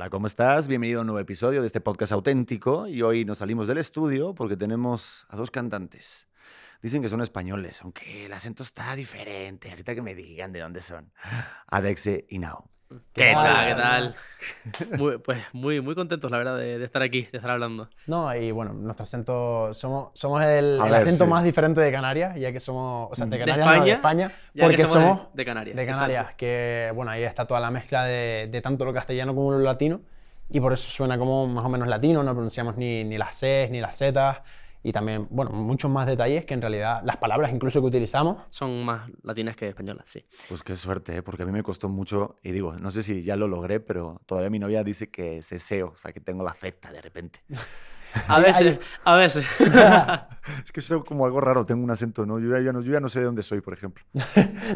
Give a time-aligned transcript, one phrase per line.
[0.00, 0.66] Hola, ¿cómo estás?
[0.66, 4.34] Bienvenido a un nuevo episodio de este podcast auténtico y hoy nos salimos del estudio
[4.34, 6.26] porque tenemos a dos cantantes.
[6.80, 9.68] Dicen que son españoles, aunque el acento está diferente.
[9.68, 11.12] Ahorita que me digan de dónde son.
[11.66, 12.70] Adexe y Now.
[13.12, 13.68] ¿Qué, tal?
[13.68, 14.14] ¿Qué tal?
[14.98, 17.88] Muy, pues muy, muy contentos, la verdad, de, de estar aquí, de estar hablando.
[18.06, 21.30] No, y bueno, nuestro acento, somos, somos el, el ver, acento sí.
[21.30, 24.26] más diferente de Canarias, ya que somos, o sea, de De Canarias, no, de España,
[24.26, 26.36] España, ya que porque somos de- somos de Canarias, de Canarias, exacto.
[26.38, 30.00] que bueno, ahí está toda la mezcla de, de tanto lo castellano como lo latino,
[30.48, 33.70] y por eso suena como más o menos latino, no pronunciamos ni, ni las Cs
[33.70, 34.40] ni las Zs,
[34.82, 38.84] y también, bueno, muchos más detalles que en realidad las palabras incluso que utilizamos Son
[38.84, 40.24] más latinas que españolas, sí.
[40.48, 41.22] Pues qué suerte, ¿eh?
[41.22, 44.20] porque a mí me costó mucho y digo, no sé si ya lo logré, pero
[44.26, 47.40] todavía mi novia dice que ceseo, o sea, que tengo la feta de repente.
[48.26, 49.46] A veces, a veces.
[50.64, 52.40] Es que soy como algo raro, tengo un acento, ¿no?
[52.40, 54.04] Yo ya, ya no, yo ya no sé de dónde soy, por ejemplo.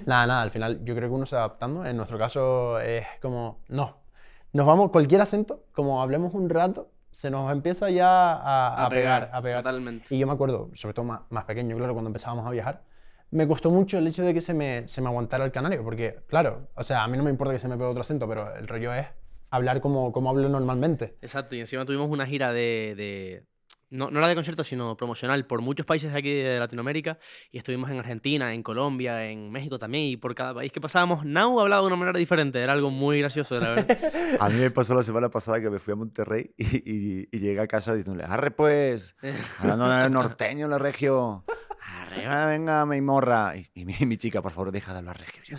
[0.07, 1.85] Nada, nada, al final yo creo que uno se va adaptando.
[1.85, 4.05] En nuestro caso es como, no,
[4.53, 9.31] nos vamos, cualquier acento, como hablemos un rato, se nos empieza ya a, a pegar,
[9.33, 9.63] a pegar.
[9.63, 10.13] Totalmente.
[10.15, 12.83] Y yo me acuerdo, sobre todo más, más pequeño, claro, cuando empezábamos a viajar,
[13.31, 16.21] me costó mucho el hecho de que se me, se me aguantara el canario, porque,
[16.27, 18.55] claro, o sea, a mí no me importa que se me pegue otro acento, pero
[18.57, 19.07] el rollo es
[19.51, 21.17] hablar como, como hablo normalmente.
[21.23, 22.95] Exacto, y encima tuvimos una gira de...
[22.97, 23.45] de-
[23.91, 27.19] No, no era de conciertos, sino promocional por muchos países de aquí de Latinoamérica.
[27.53, 30.05] Y estuvimos en Argentina, en Colombia, en México también.
[30.05, 32.61] Y por cada país que pasábamos, Nau hablaba de una manera diferente.
[32.61, 33.99] Era algo muy gracioso, la verdad.
[34.41, 37.39] A mí me pasó la semana pasada que me fui a Monterrey y, y- y
[37.39, 39.17] llegué a casa diciéndole, arre pues,
[39.59, 41.45] hablando de norteño, la regio.
[41.87, 43.55] Arre, venga, mi morra.
[43.57, 45.59] Y, y mi, mi chica, por favor, deja de hablar regio.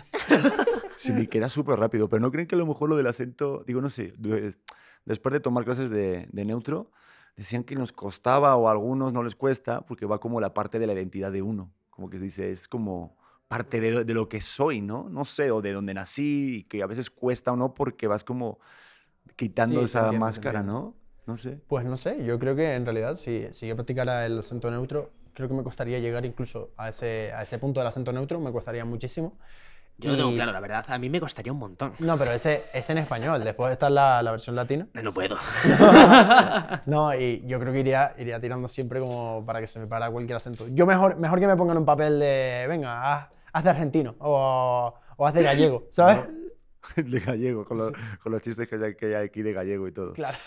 [0.96, 3.62] Se me queda súper rápido, pero ¿no creen que a lo mejor lo del acento,
[3.66, 4.54] digo, no sé, de-
[5.04, 6.90] después de tomar clases de, de neutro,
[7.36, 10.78] decían que nos costaba o a algunos no les cuesta porque va como la parte
[10.78, 13.16] de la identidad de uno, como que se dice, es como
[13.48, 15.08] parte de, de lo que soy, ¿no?
[15.08, 18.24] No sé, o de donde nací, y que a veces cuesta o no porque vas
[18.24, 18.58] como
[19.36, 20.62] quitando Sí, esa máscara.
[20.62, 20.94] ¿no?
[21.26, 21.58] No sé.
[21.68, 25.10] Pues no sé, yo creo que en realidad si, si yo practicara el acento neutro,
[25.34, 28.52] creo que me costaría llegar incluso a ese, a ese punto del acento neutro, me
[28.52, 29.36] costaría muchísimo.
[29.98, 30.84] Yo lo tengo claro, la verdad.
[30.88, 31.92] A mí me costaría un montón.
[32.00, 34.86] No, pero ese es en español, después está la, la versión latina.
[34.92, 35.36] No puedo.
[36.86, 40.10] No, y yo creo que iría, iría tirando siempre como para que se me para
[40.10, 40.66] cualquier acento.
[40.68, 44.94] Yo mejor, mejor que me pongan un papel de, venga, haz, haz de argentino o,
[45.16, 46.20] o haz de gallego, ¿sabes?
[46.94, 47.92] De gallego, con, los-
[48.22, 50.12] con los chistes que hay, que hay aquí de gallego y todo.
[50.12, 50.38] Claro.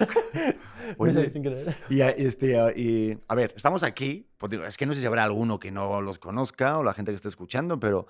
[0.98, 1.76] Oye, no sé, sin querer.
[1.90, 5.06] Y, a- este, y, a ver, estamos aquí, pues digo, es que no sé si
[5.06, 8.08] habrá alguno que no los conozca o la gente que esté escuchando, pero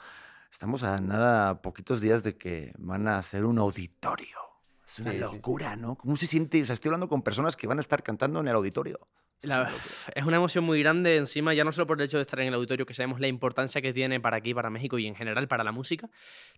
[0.51, 4.37] estamos a nada, poquitos días de que van a hacer un auditorio.
[4.85, 5.35] Es una Sí, sí, sí.
[5.35, 5.95] locura, ¿no?
[5.95, 6.61] ¿Cómo se siente?
[6.61, 8.99] O sea, estoy hablando con personas que van a estar cantando en el auditorio.
[9.43, 9.71] La-
[10.15, 12.47] es una emoción muy grande encima, ya no solo por el hecho de estar en
[12.47, 15.47] el auditorio, que sabemos la importancia que tiene para aquí, para México y en general
[15.47, 16.09] para la música,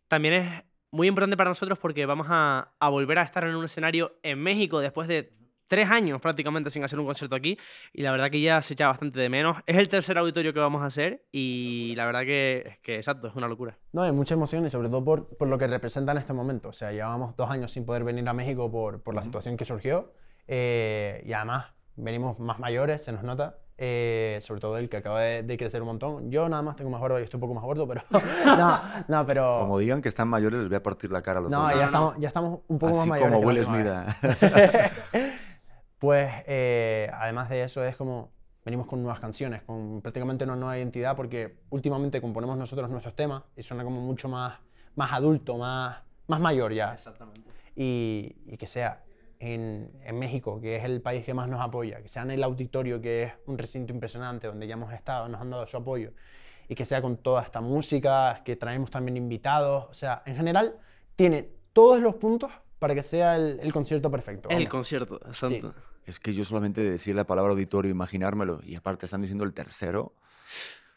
[0.07, 3.65] también es muy importante para nosotros porque vamos a, a volver a estar en un
[3.65, 5.31] escenario en México después de
[5.71, 7.57] tres años prácticamente sin hacer un concierto aquí
[7.93, 9.55] y la verdad que ya se echa bastante de menos.
[9.65, 13.27] Es el tercer auditorio que vamos a hacer y la verdad que es que exacto,
[13.29, 13.77] es una locura.
[13.93, 16.67] No, hay mucha emoción y sobre todo por, por lo que representa en este momento.
[16.69, 19.63] O sea, llevábamos dos años sin poder venir a México por, por la situación que
[19.63, 20.11] surgió
[20.47, 23.57] eh, y además venimos más mayores, se nos nota.
[23.83, 26.29] eh, sobre todo el que acaba de, de crecer un montón.
[26.29, 28.01] Yo nada más tengo más barba y estoy un poco más gordo, pero...
[28.45, 29.59] no, no, pero...
[29.61, 31.71] Como digan que están mayores, les voy a partir la cara a los No, dos.
[31.71, 31.85] ya, no.
[31.85, 33.33] estamos, ya estamos un poco Así más mayores.
[33.33, 33.87] como Will Smith.
[36.01, 38.31] Pues eh, además de eso es como
[38.65, 43.43] venimos con nuevas canciones, con prácticamente una nueva identidad porque últimamente componemos nosotros nuestros temas
[43.55, 44.57] y suena como mucho más,
[44.95, 46.93] más adulto, más, más mayor ya.
[46.93, 47.47] Exactamente.
[47.75, 49.03] Y, y que sea
[49.37, 52.43] en, en México, que es el país que más nos apoya, que sea en el
[52.43, 56.13] auditorio, que es un recinto impresionante donde ya hemos estado, nos han dado su apoyo,
[56.67, 60.79] y que sea con toda esta música, que traemos también invitados, o sea, en general
[61.15, 64.49] tiene todos los puntos para que sea el, el concierto perfecto.
[64.49, 65.75] El concierto, exacto.
[66.05, 69.53] Es que yo solamente de decir la palabra auditorio, imaginármelo, y aparte están diciendo el
[69.53, 70.13] tercero,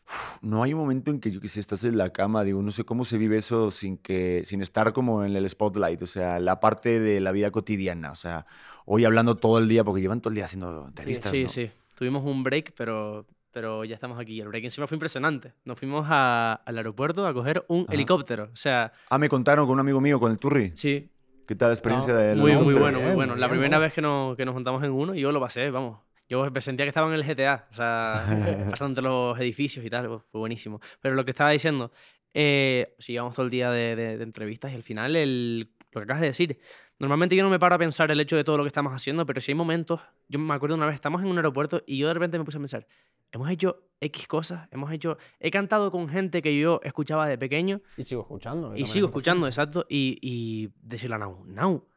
[0.07, 2.63] uf, no hay un momento en que yo que sé, estás en la cama, digo,
[2.63, 6.07] no sé cómo se vive eso sin que sin estar como en el spotlight, o
[6.07, 8.47] sea, la parte de la vida cotidiana, o sea,
[8.87, 11.49] hoy hablando todo el día porque llevan todo el día haciendo Sí, entrevistas, sí, ¿no?
[11.49, 11.71] sí.
[11.95, 14.41] Tuvimos un break, pero, pero ya estamos aquí.
[14.41, 15.53] El break encima fue impresionante.
[15.65, 17.93] Nos fuimos a- al aeropuerto a coger un Ajá.
[17.95, 18.51] helicóptero.
[18.53, 20.73] O sea, Ah, me contaron con un amigo mío con el Turri.
[20.75, 21.09] sí,
[21.47, 23.37] ¿Qué tal la experiencia No, del muy, muy bueno, muy bueno.
[23.37, 26.01] La primera vez que nos, que nos juntamos en uno, yo lo pasé, vamos.
[26.29, 28.25] Yo me sentía que estaba en el GTA, o sea,
[28.71, 30.81] pasando entre los edificios y tal, pues, fue buenísimo.
[31.01, 31.93] Pero lo que estaba diciendo,
[32.33, 36.01] eh, sí, llevamos todo el día de, de- de entrevistas y al final el, lo
[36.01, 36.59] que acabas de decir,
[36.99, 39.27] normalmente yo no me paro a pensar el hecho de todo lo que estamos haciendo,
[39.27, 42.09] pero si hay momentos, yo me acuerdo una vez, estamos en un aeropuerto y yo
[42.09, 42.87] de repente me puse a pensar,
[43.33, 47.81] hemos hecho X cosas, hemos hecho, he cantado con gente que yo escuchaba de pequeño
[47.97, 48.77] Y sigo escuchando.
[48.77, 51.89] y sigo es escuchando, exacto, y, y decirle a Nau, Nau,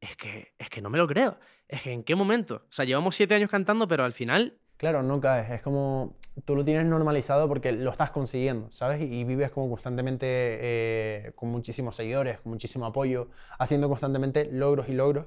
[0.00, 1.38] es que, es que no me lo creo.
[1.68, 2.62] Es que en qué momento.
[2.68, 5.50] O sea, llevamos siete años cantando, pero al final Claro, no caes.
[5.50, 6.14] Es como
[6.44, 9.00] tú lo tienes normalizado porque lo estás consiguiendo, ¿sabes?
[9.00, 13.28] Y vives como constantemente eh, con muchísimos seguidores, con muchísimo apoyo,
[13.58, 15.26] haciendo constantemente logros y logros.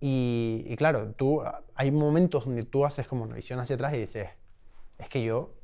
[0.00, 1.42] Y, y claro, tú
[1.74, 4.28] hay momentos donde tú haces como una visión hacia atrás y dices,
[4.98, 5.54] es que yo,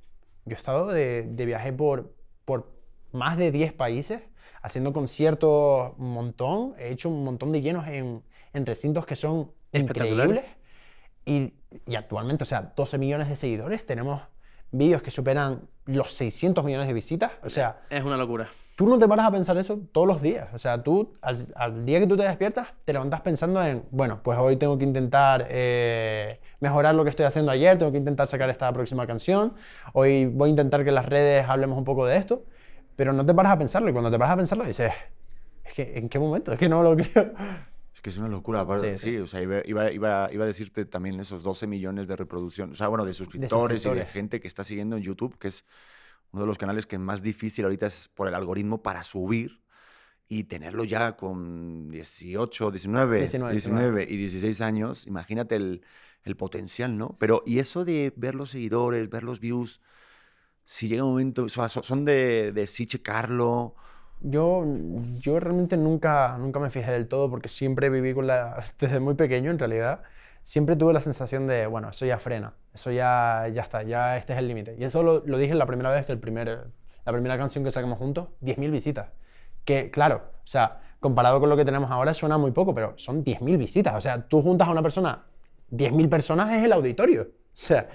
[0.44, 2.14] yo he estado de, de viaje por,
[2.44, 2.70] por
[3.12, 4.22] más de 10 países,
[4.62, 9.52] haciendo conciertos un montón, he hecho un montón de llenos en, en recintos que son
[9.72, 10.44] increíbles.
[11.24, 11.54] Y,
[11.86, 14.22] y actualmente, o sea, 12 millones de seguidores, tenemos
[14.70, 17.32] vídeos que superan los 600 millones de visitas.
[17.44, 18.48] O sea, es una locura.
[18.76, 20.48] tú no te paras a pensar eso todos los días.
[20.54, 24.20] O sea, tú, al, al día que tú te despiertas, te levantas pensando en, bueno,
[24.22, 28.26] pues hoy tengo que intentar eh, mejorar lo que estoy haciendo ayer, tengo que intentar
[28.26, 29.54] sacar esta próxima canción,
[29.92, 32.44] hoy voy a intentar que en las redes hablemos un poco de esto,
[32.96, 33.90] pero no te paras a pensarlo.
[33.90, 34.92] Y cuando te paras a pensarlo, dices,
[35.64, 36.52] es que, ¿en qué momento?
[36.52, 37.32] Es que no lo creo.
[38.02, 38.66] Que es una locura.
[38.78, 39.16] Sí, Sí, sí.
[39.18, 42.76] o sea, iba, iba, iba, iba a decirte también esos 12 millones de reproducciones, o
[42.76, 44.12] sea, bueno, de suscriptores, y de suscriptores.
[44.12, 45.64] gente que está siguiendo en YouTube, que es
[46.32, 49.62] uno de los canales que más difícil ahorita es por el algoritmo para subir
[50.28, 55.82] y tenerlo ya con 18, 19, 19, 19 y 16 años, imagínate el,
[56.24, 57.16] el potencial, ¿no?
[57.20, 59.80] Pero, y eso de ver los seguidores, ver los views,
[60.64, 63.74] si llega un momento, son de, de sí checarlo,
[64.24, 64.64] Yo,
[65.20, 68.64] yo realmente nunca, nunca me fijé del todo porque siempre viví con la...
[68.78, 70.02] Desde muy pequeño, en realidad,
[70.42, 74.32] siempre tuve la sensación de, bueno, eso ya frena, eso ya, ya está, ya este
[74.32, 74.76] es el límite.
[74.78, 76.66] Y eso lo, lo dije la primera vez que el primer,
[77.04, 79.08] la primera canción que sacamos juntos, 10.000 visitas.
[79.64, 83.24] Que, claro, o sea, comparado con lo que tenemos ahora suena muy poco, pero son
[83.24, 83.94] 10.000 visitas.
[83.94, 85.24] O sea, tú juntas a una persona,
[85.70, 87.28] 10.000 personas es el auditorio.
[87.52, 87.90] O sea,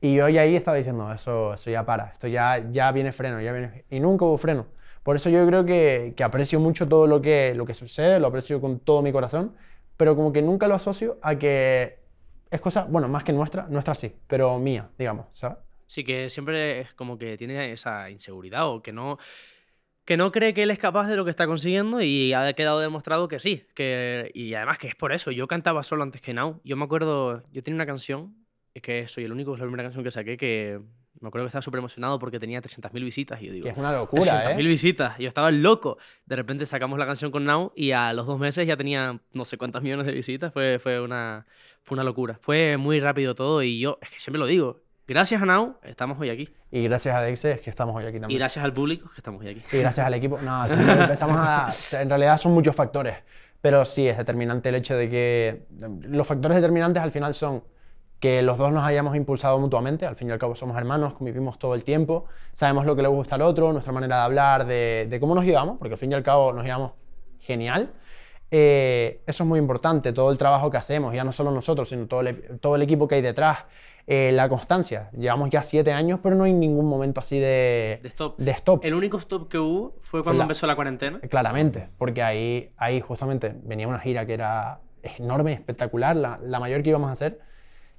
[0.00, 3.40] y yo ya ahí estaba diciendo, eso, eso ya para, esto ya, ya viene freno,
[3.40, 3.84] ya viene...
[3.90, 4.66] Y nunca hubo freno.
[5.02, 8.60] Por eso yo creo que, aprecio mucho todo lo que, lo que sucede, lo aprecio
[8.60, 9.54] con todo mi corazón,
[9.96, 11.98] pero como que nunca lo asocio a que
[12.50, 15.58] es cosa, bueno, más que nuestra, nuestra sí, pero mía, digamos, ¿sabes?
[15.86, 19.18] Sí, que siempre es como que tiene esa inseguridad o que no,
[20.04, 22.80] que no cree que él es capaz de lo que está consiguiendo y ha quedado
[22.80, 23.66] demostrado que sí.
[23.74, 25.30] Que, y además que es por eso.
[25.30, 26.60] Yo cantaba solo antes que Now.
[26.64, 28.34] Yo me acuerdo, yo tenía una canción,
[28.74, 30.80] es que soy el único, es la primera canción que saqué que
[31.22, 33.64] me acuerdo que estaba súper emocionado porque tenía 300.000 visitas y yo digo...
[33.64, 34.68] Que es una locura, 300.000 ¿eh?
[34.68, 35.18] visitas.
[35.18, 35.98] Yo estaba loco.
[36.26, 39.44] De repente sacamos la canción con Now y a los dos meses ya tenía no
[39.44, 40.52] sé cuántas millones de visitas.
[40.52, 41.46] Fue, fue, una,
[41.82, 42.38] fue una locura.
[42.40, 46.18] Fue muy rápido todo y yo, es que siempre lo digo, gracias a Now estamos
[46.18, 46.48] hoy aquí.
[46.72, 48.38] Y gracias a Dexe es que estamos hoy aquí Y también.
[48.38, 49.62] gracias al público que estamos hoy aquí.
[49.72, 50.40] Y gracias al equipo.
[50.42, 51.70] No, sí, empezamos a.
[52.00, 53.16] En realidad son muchos factores.
[53.60, 55.66] Pero sí es determinante el hecho de que.
[56.00, 57.62] Los factores determinantes al final son
[58.22, 60.06] que los dos nos hayamos impulsado mutuamente.
[60.06, 62.24] Al fin y al cabo somos hermanos, convivimos todo el tiempo.
[62.52, 65.44] Sabemos lo que le gusta al otro, nuestra manera de hablar, de, de cómo nos
[65.44, 66.92] llevamos, porque al fin y al cabo nos llevamos
[67.40, 67.90] genial.
[68.50, 72.06] Eh, eso es muy importante, todo el trabajo que hacemos, ya no solo nosotros, sino
[72.06, 73.58] todo el, todo el equipo que hay detrás.
[74.06, 75.10] Eh, la constancia.
[75.16, 78.36] Llevamos ya siete años, pero no hay ningún momento así de, De stop.
[78.38, 78.84] de stop.
[78.84, 81.20] El único stop que hubo fue cuando la- empezó la cuarentena.
[81.20, 86.82] Claramente, porque ahí, ahí justamente venía una gira que era enorme, espectacular, la, la mayor
[86.82, 87.40] que íbamos a hacer,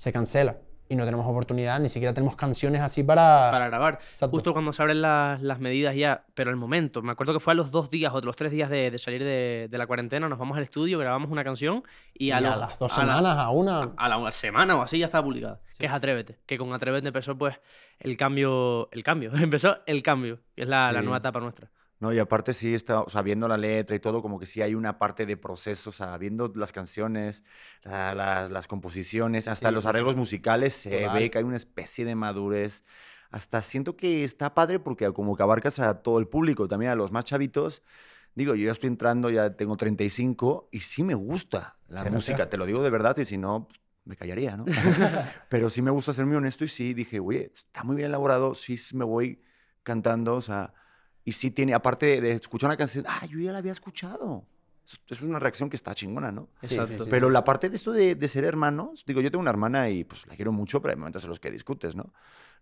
[0.03, 0.57] se cancela
[0.89, 3.49] y no tenemos oportunidad, ni siquiera tenemos canciones así para...
[3.51, 3.99] para grabar.
[4.09, 4.35] Exacto.
[4.35, 7.53] Justo cuando se abren las, las medidas ya, pero el momento, me acuerdo que fue
[7.53, 10.27] a los dos días o los tres días de, de salir de, de la cuarentena,
[10.27, 11.83] nos vamos al estudio, grabamos una canción
[12.13, 13.91] y y a, a, los- las dos a la- semanas, a una...
[13.95, 17.37] a la semana o así ya estaba publicada, que es Atrévete, que con Atrévete empezó
[17.37, 17.55] pues
[17.99, 21.69] el cambio, el cambio, empezó el cambio, que es la, la nueva etapa nuestra.
[22.03, 22.13] ¿No?
[22.13, 24.75] Y aparte sí está, o sea, viendo la letra y todo, como que sí hay
[24.75, 27.43] una parte de proceso, o sea, viendo las canciones,
[27.81, 29.89] la- la- las composiciones, hasta Sí, los sí.
[29.89, 31.13] arreglos musicales, se Total.
[31.23, 32.83] ve que hay una especie de madurez.
[33.31, 36.95] Hasta siento que está padre porque como que abarcas a todo el público, también a
[36.95, 37.81] los más chavitos.
[38.35, 42.57] Digo, yo ya estoy entrando, ya tengo 35 y sí me gusta la música, te
[42.57, 44.65] lo digo de verdad y si no, pues, me callaría, ¿no?
[45.49, 48.55] Pero sí me gusta ser muy honesto y sí dije, oye, está muy bien elaborado,
[48.55, 49.41] sí me voy
[49.83, 50.73] cantando, o sea,
[51.25, 54.45] y sí tiene, aparte de, de escuchar una canción, ah, yo ya la había escuchado.
[54.85, 56.49] Es, es una reacción que está chingona, ¿no?
[56.61, 57.05] Sí, sí, Exacto.
[57.05, 57.09] sí.
[57.09, 60.03] Pero la parte de esto de, de ser hermanos, digo, yo tengo una hermana y
[60.03, 62.13] pues la quiero mucho, pero hay momentos en los que discutes, ¿no?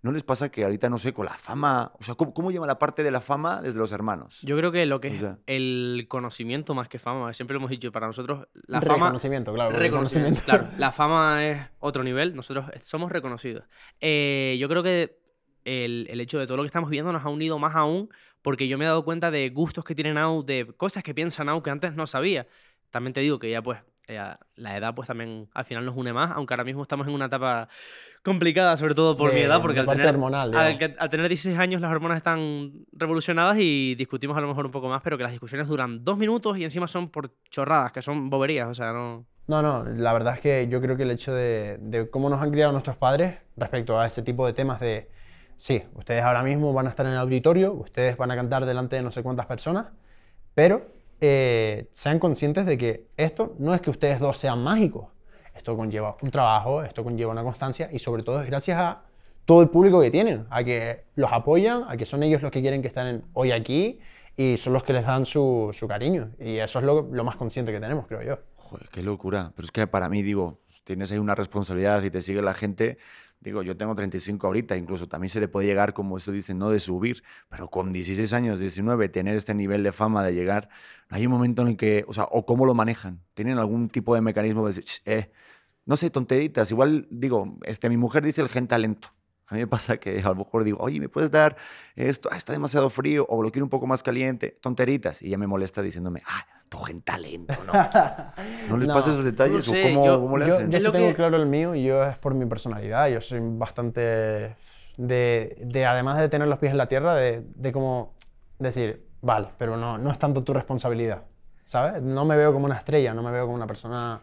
[0.03, 2.65] ¿No les pasa que ahorita, no sé, con la fama, o sea, ¿cómo, cómo lleva
[2.67, 4.39] la parte de la fama desde los hermanos?
[4.41, 7.59] Yo creo que lo que O es sea- el conocimiento más que fama, siempre lo
[7.59, 9.05] hemos dicho, para nosotros la fama...
[9.07, 9.75] Reconocimiento, claro.
[9.77, 10.67] reconocimiento- claro.
[10.77, 13.63] La fama es otro nivel, nosotros somos reconocidos.
[13.99, 15.19] Eh, yo creo que
[15.65, 18.09] el, el hecho de todo lo que estamos viendo nos ha unido más aún
[18.41, 21.43] porque yo me he dado cuenta de gustos que tiene Nau, de cosas que piensa
[21.43, 22.47] Nau que antes no sabía.
[22.89, 26.11] También te digo que ya pues ya la edad pues también al final nos une
[26.11, 27.69] más, aunque ahora mismo estamos en una etapa
[28.23, 31.57] complicada, sobre todo por mi De- edad, porque al tener, hormonal, al, al tener 16
[31.57, 35.23] años las hormonas están revolucionadas y discutimos a lo mejor un poco más, pero que
[35.23, 38.91] las discusiones duran dos minutos y encima son por chorradas, que son boberías, o sea,
[38.91, 39.25] no...
[39.47, 42.41] No, no, la verdad es que yo creo que el hecho de, de cómo nos
[42.41, 45.09] han criado nuestros padres respecto a ese tipo de temas de,
[45.55, 48.95] sí, ustedes ahora mismo van a estar en el auditorio, ustedes van a cantar delante
[48.95, 49.87] de no sé cuántas personas,
[50.53, 50.87] pero
[51.19, 55.07] eh, sean conscientes de que esto no es que ustedes dos sean mágicos,
[55.55, 59.03] esto conlleva un trabajo, esto conlleva una constancia y sobre todo es gracias a
[59.45, 62.61] todo el público que tienen, a que los apoyan, a que son ellos los que
[62.61, 63.99] quieren que estén hoy aquí
[64.37, 66.31] y son los que les dan su, cariño.
[66.39, 68.39] Y eso es lo, lo más consciente que tenemos, creo yo.
[68.55, 69.51] Joder, qué locura.
[69.55, 72.97] Pero es que para mí, digo, tienes ahí una responsabilidad y te sigue la gente.
[73.41, 76.69] Digo, yo tengo 35 ahorita, incluso también se le puede llegar, como eso dicen, no
[76.69, 80.69] de subir, pero con 16 años, 19, tener este nivel de fama, de llegar,
[81.09, 83.23] hay un momento en el que, o sea, o cómo lo manejan.
[83.33, 85.31] ¿Tienen algún tipo de mecanismo de decir, eh,
[85.85, 86.69] no sé, tonteritas?
[86.69, 89.11] Igual, digo, este, mi mujer dice el gen talento.
[89.51, 91.57] A mí me pasa que a lo mejor digo, oye, ¿me puedes dar
[91.95, 92.29] esto?
[92.31, 94.57] Ah, está demasiado frío o lo quiero un poco más caliente.
[94.61, 95.21] Tonteritas.
[95.21, 97.73] Y ella me molesta diciéndome, ah, tu gen talento, ¿no?
[98.69, 100.71] ¿No les No, pasa esos detalles no sé, o cómo, yo- cómo le Yo, hacen?
[100.71, 103.09] yo sí tengo que- claro el mío y yo es por mi personalidad.
[103.09, 104.55] Yo soy bastante
[104.97, 108.13] de, de, además de tener los pies en la tierra, de, de como
[108.57, 111.23] decir, vale, pero no, no es tanto tu responsabilidad,
[111.65, 112.01] ¿sabes?
[112.01, 114.21] No me veo como una estrella, no me veo como una persona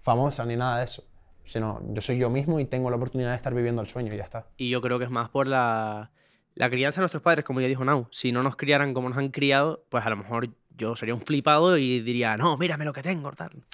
[0.00, 1.04] famosa ni nada de eso,
[1.46, 4.16] sino yo soy yo mismo y tengo la oportunidad de estar viviendo el sueño y
[4.16, 4.48] ya está.
[4.56, 6.10] Y yo creo que es más por la,
[6.54, 8.08] la crianza de nuestros padres, como ya dijo Nau.
[8.10, 11.20] Si no nos criaran como nos han criado, pues a lo mejor yo sería un
[11.20, 13.64] flipado y diría, no, mírame lo que tengo, tal.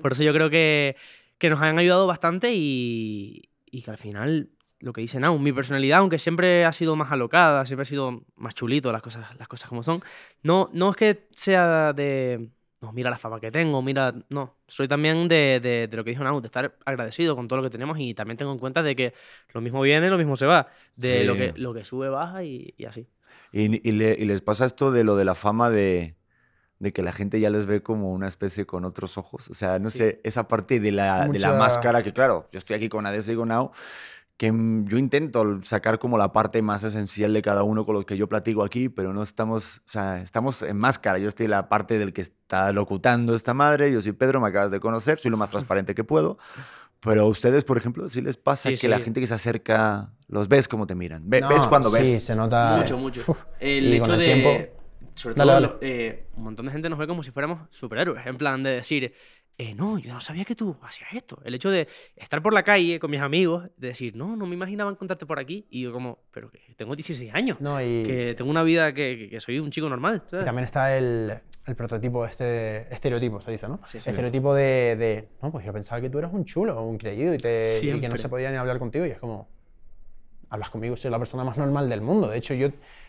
[0.00, 0.96] Por eso yo creo que,
[1.38, 5.52] que nos han ayudado bastante y, y que al final, lo que dice Nau, mi
[5.52, 9.48] personalidad, aunque siempre ha sido más alocada, siempre ha sido más chulito, las cosas, las
[9.48, 10.02] cosas como son,
[10.42, 14.86] no, no es que sea de, no, mira la fama que tengo, mira, no, soy
[14.86, 17.70] también de, de, de lo que dijo Nau, de estar agradecido con todo lo que
[17.70, 19.14] tenemos y también tengo en cuenta de que
[19.52, 21.40] lo mismo viene, lo mismo se va, de lo, Sí.
[21.40, 23.08] que, lo que sube, baja y, y así.
[23.52, 26.14] Y, y le- y les pasa esto de lo de la fama de,
[26.78, 29.48] de que la gente ya les ve como una especie con otros ojos.
[29.50, 29.98] O sea, no Sí.
[29.98, 33.06] sé, esa parte de la, de la Mucha- máscara que, claro, yo estoy aquí con
[33.06, 33.72] Ades y con Nau,
[34.38, 38.06] que mm, yo intento sacar como la parte más esencial de cada uno con los
[38.06, 41.18] que yo platico aquí, pero no estamos, o sea, estamos en máscara.
[41.18, 44.70] Yo estoy la parte del que está locutando esta madre, yo soy Pedro, me acabas
[44.70, 46.38] de conocer, soy lo más transparente que puedo.
[47.00, 49.04] Pero a ustedes, por ejemplo, si les pasa Sí, que la sí.
[49.04, 51.22] gente que se acerca, los ves como te miran.
[51.30, 52.24] Ve- No, ¿Ves cuando sí, ves?
[52.24, 52.76] se nota...
[52.76, 53.22] mucho, mucho.
[53.28, 54.24] Uf, El hecho el de.
[54.24, 54.74] tiempo-
[55.14, 55.66] Sobre Dale, todo, dale.
[55.74, 58.24] lo- eh, un montón de gente nos ve como si fuéramos superhéroes.
[58.26, 59.14] En plan de decir,
[59.60, 61.40] eh, no, yo no sabía que tú hacías esto.
[61.44, 64.54] El hecho de estar por la calle con mis amigos, de decir, no, no me
[64.54, 65.66] imaginaba encontrarte por aquí.
[65.68, 67.60] Y yo, como, pero que tengo 16 años.
[67.60, 68.04] No, y...
[68.04, 70.22] Que tengo una vida que, soy un chico normal.
[70.30, 71.32] También está el,
[71.66, 73.80] el prototipo, este estereotipo, se dice, ¿no?
[73.84, 74.10] Sí, sí.
[74.10, 77.38] Estereotipo de, de, no, pues yo pensaba que tú eras un chulo, un creído y,
[77.38, 79.48] te, y que no se podía ni hablar contigo y es como,
[80.50, 82.28] hablas conmigo, soy la persona más normal del mundo.
[82.28, 82.68] De hecho, yo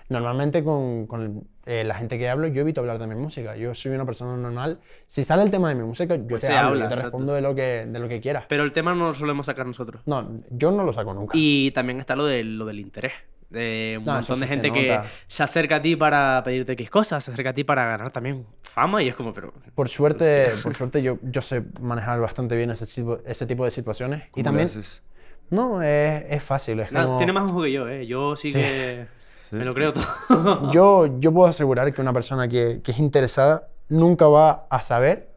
[0.10, 3.56] normalmente con, con, eh, la gente que hablo, yo evito hablar de mi música.
[3.56, 4.80] Yo soy una persona normal.
[5.06, 6.94] Si sale el tema de mi música, yo Pues te se hablo, habla, yo te
[6.96, 7.12] exacto.
[7.18, 8.46] respondo de lo que, de lo que quieras.
[8.50, 10.02] Pero el tema no lo solemos sacar nosotros.
[10.06, 11.34] No, yo no lo saco nunca.
[11.38, 13.14] Y también está lo, del lo del interés.
[13.50, 15.06] De un No, montón de sí se gente que nota.
[15.28, 18.46] se acerca a ti para pedirte X cosas, se acerca a ti para ganar también
[18.62, 19.52] fama y es como, pero...
[19.74, 23.72] Por suerte, por suerte yo, yo sé manejar bastante bien ese tipo, ese tipo de
[23.72, 24.26] situaciones.
[24.30, 25.02] ¿Cómo Y también, haces?
[25.50, 26.80] No, es, es fácil.
[26.82, 28.06] Es Nada, como- tiene más ojo que yo, ¿eh?
[28.08, 28.54] Yo sí, Sí.
[28.60, 29.56] que Sí.
[29.56, 30.72] me lo creo todo.
[30.72, 35.30] Yo, yo puedo asegurar que una persona que, que es interesada nunca va a saber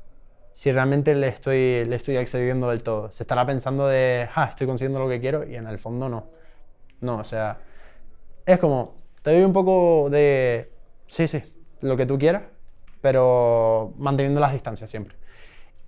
[0.52, 3.10] si realmente le estoy, le estoy accediendo del todo.
[3.10, 6.26] Se estará pensando de, ah, estoy consiguiendo lo que quiero y en el fondo no.
[7.00, 7.58] No, o sea,
[8.44, 10.70] es como, te doy un poco de,
[11.06, 11.42] sí, sí,
[11.80, 12.42] lo que tú quieras,
[13.00, 15.16] pero manteniendo las distancias siempre.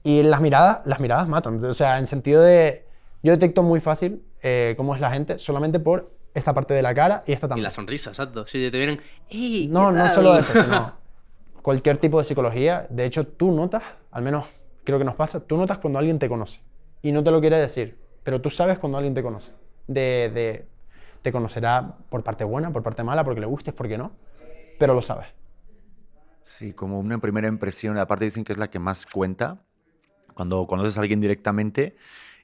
[0.03, 1.63] Y las miradas, las miradas matan.
[1.63, 2.87] O sea, en sentido de,
[3.25, 6.95] yo detecto muy fácil eh, cómo es la gente solamente por esta parte de la
[6.95, 7.65] cara y esta Y también.
[7.65, 8.47] la sonrisa, exacto.
[8.47, 9.01] Si te vienen...
[9.31, 10.11] "Ey, ¿qué No, no tal?".
[10.11, 10.93] solo eso, sino
[11.63, 12.87] cualquier tipo de psicología.
[12.91, 14.47] De hecho, tú notas, al menos
[14.85, 16.61] creo que nos pasa, tú notas cuando alguien te conoce.
[17.03, 19.53] Y no te lo quiere decir, pero tú sabes cuando alguien te conoce.
[19.87, 20.69] De, de-
[21.23, 24.13] te conocerá por parte buena, por parte mala, porque le gustes, porque no,
[24.79, 25.29] pero lo sabes.
[26.43, 27.97] Sí, como una primera impresión.
[27.97, 29.63] Aparte dicen que es la que más cuenta
[30.35, 31.97] cuando conoces a alguien directamente.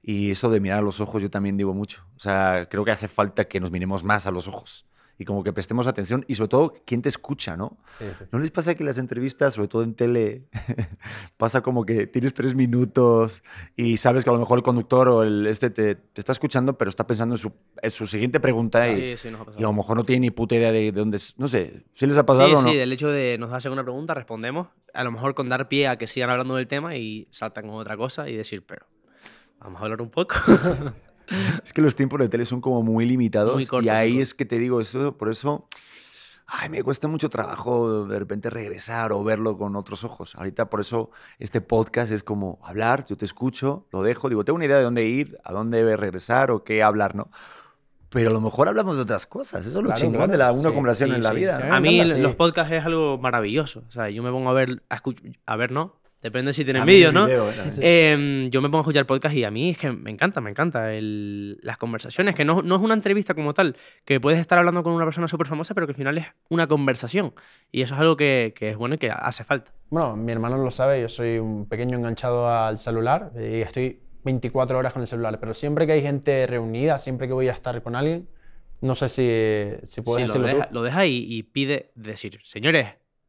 [0.02, 2.04] Y eso de mirar a los ojos yo también digo mucho.
[2.16, 4.86] O sea, creo que hace falta que nos miremos más a los ojos.
[5.18, 6.24] Y como que prestemos atención.
[6.28, 7.76] Y sobre todo, ¿quién te escucha, no?
[7.98, 8.24] Sí, sí.
[8.32, 10.46] ¿No les pasa que las entrevistas, sobre todo en tele,
[11.36, 13.42] pasa como que tienes tres minutos
[13.76, 16.78] y sabes que a lo mejor el conductor o el este te, te está escuchando,
[16.78, 17.52] pero está pensando en su,
[17.82, 20.30] en su siguiente pregunta y, Sí, sí, ha y a lo mejor no tiene ni
[20.30, 21.18] puta idea de, de dónde?
[21.36, 22.70] No sé, ¿sí les ha pasado Sí, o no?
[22.70, 25.88] sí, del hecho de nos hacen una pregunta, respondemos, a lo mejor con dar pie
[25.88, 28.86] a que sigan hablando del tema y saltan con otra cosa y decir, pero
[29.60, 30.34] vamos a hablar un poco.
[31.62, 34.22] Es que los tiempos de tele son como muy limitados Muy cortos, y ahí muy
[34.22, 35.68] es que te digo eso, por eso
[36.52, 40.34] ay, me cuesta mucho trabajo de repente regresar o verlo con otros ojos.
[40.34, 44.56] Ahorita por eso este podcast es como hablar, yo te escucho, lo dejo, digo, tengo
[44.56, 47.30] una idea de dónde ir, a dónde regresar o qué hablar, ¿no?
[48.08, 49.60] Pero a lo mejor hablamos de otras cosas.
[49.64, 50.32] Eso es lo Claro, chingón claro.
[50.32, 51.58] de la, una Sí, conversación sí, en la sí, vida.
[51.60, 51.72] ¿no?
[51.72, 53.84] A mí encanta, los podcasts es algo maravilloso.
[53.86, 55.00] O sea, yo me pongo a ver, a,
[55.46, 55.99] a ver, ¿no?
[56.22, 57.24] Depende si tienen vídeos, ¿no?
[57.26, 57.70] video, ¿eh?
[57.70, 57.80] Sí.
[57.82, 60.50] Em, yo me pongo a escuchar podcast y a mí es que me encanta, me
[60.50, 63.74] encanta el- las conversaciones, que no, no es una entrevista como tal,
[64.04, 66.66] que puedes estar hablando con una persona súper famosa, pero que al final es una
[66.66, 67.32] conversación.
[67.72, 69.72] Y eso es algo que, que es bueno y que hace falta.
[69.88, 74.78] Bueno, mi hermano lo sabe, yo soy un pequeño enganchado al celular y estoy 24
[74.78, 77.82] horas con el celular, pero siempre que hay gente reunida, siempre que voy a estar
[77.82, 78.28] con alguien,
[78.82, 80.74] no sé si, si puedo Sí, lo, decirlo deja, tú.
[80.74, 82.88] lo deja y, y pide decir, señores,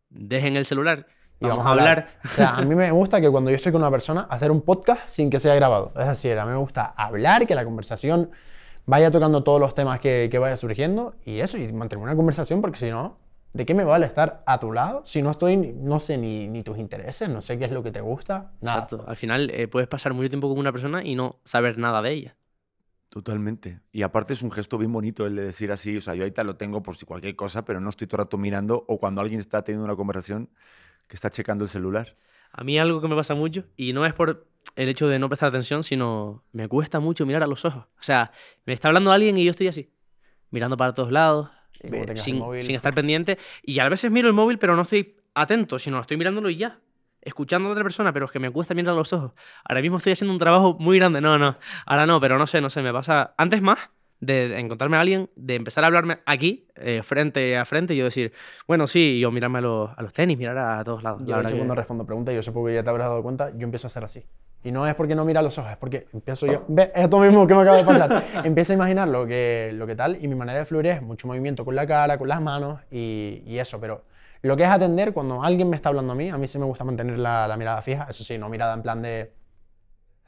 [0.09, 1.07] dejen el celular
[1.41, 2.07] Y vamos, a hablar.
[2.23, 4.61] O sea, a mí me gusta que cuando yo estoy con una persona, hacer un
[4.61, 5.91] podcast sin que sea grabado.
[5.97, 8.29] Es decir, a mí me gusta hablar, que la conversación
[8.85, 12.61] vaya tocando todos los temas que, que vaya surgiendo y eso, y mantener una conversación,
[12.61, 13.17] porque si no,
[13.53, 16.61] ¿de qué me vale estar a tu lado si no estoy, no sé ni, ni
[16.63, 18.51] tus intereses, no sé qué es lo que te gusta?
[18.61, 18.83] Nada.
[18.83, 19.05] Exacto.
[19.07, 22.11] Al final eh, puedes pasar mucho tiempo con una persona y no saber nada de
[22.11, 22.35] ella.
[23.09, 23.81] Totalmente.
[23.91, 26.45] Y aparte es un gesto bien bonito el de decir así, o sea, yo ahorita
[26.45, 29.19] lo tengo por si cualquier cosa, pero no estoy todo el rato mirando o cuando
[29.19, 30.49] alguien está teniendo una conversación
[31.11, 32.15] que está checando el celular.
[32.53, 35.27] A mí algo que me pasa mucho, y no es por el hecho de no
[35.27, 37.83] prestar atención, sino me cuesta mucho mirar a los ojos.
[37.83, 38.31] O sea,
[38.65, 39.91] me está hablando alguien y yo estoy así,
[40.51, 41.49] mirando para todos lados,
[41.81, 42.63] eh, sin, móvil.
[42.63, 43.37] sin estar pendiente.
[43.61, 46.79] Y a veces miro el móvil, pero no estoy atento, sino estoy mirándolo y ya.
[47.19, 49.33] Escuchando a otra persona, pero es que me cuesta mirar a los ojos.
[49.65, 51.19] Ahora mismo estoy haciendo un trabajo muy grande.
[51.19, 51.57] No, no.
[51.85, 52.81] Ahora no, pero no sé, no sé.
[52.81, 53.79] Me pasa antes más
[54.21, 58.05] de encontrarme a alguien, de empezar a hablarme aquí, eh, frente a frente, y yo
[58.05, 58.31] decir,
[58.67, 61.21] bueno, sí, y yo mirarme a los, a los tenis, mirar a todos lados.
[61.25, 63.63] Yo, La que- cuando respondo preguntas, yo supongo que ya te habrás dado cuenta, yo
[63.65, 64.23] empiezo a hacer así.
[64.63, 66.63] Y no es porque no mira a los ojos, es porque empiezo yo.
[66.67, 66.91] ¿Ves?
[66.93, 68.23] Esto mismo que me acaba de pasar.
[68.45, 71.27] empiezo a imaginar lo que, lo que tal, y mi manera de fluir es mucho
[71.27, 73.79] movimiento con la cara, con las manos y, y eso.
[73.81, 74.03] Pero
[74.43, 76.65] lo que es atender, cuando alguien me está hablando a mí, a mí sí me
[76.65, 78.05] gusta mantener la, la mirada fija.
[78.07, 79.31] Eso sí, no mirada en plan de.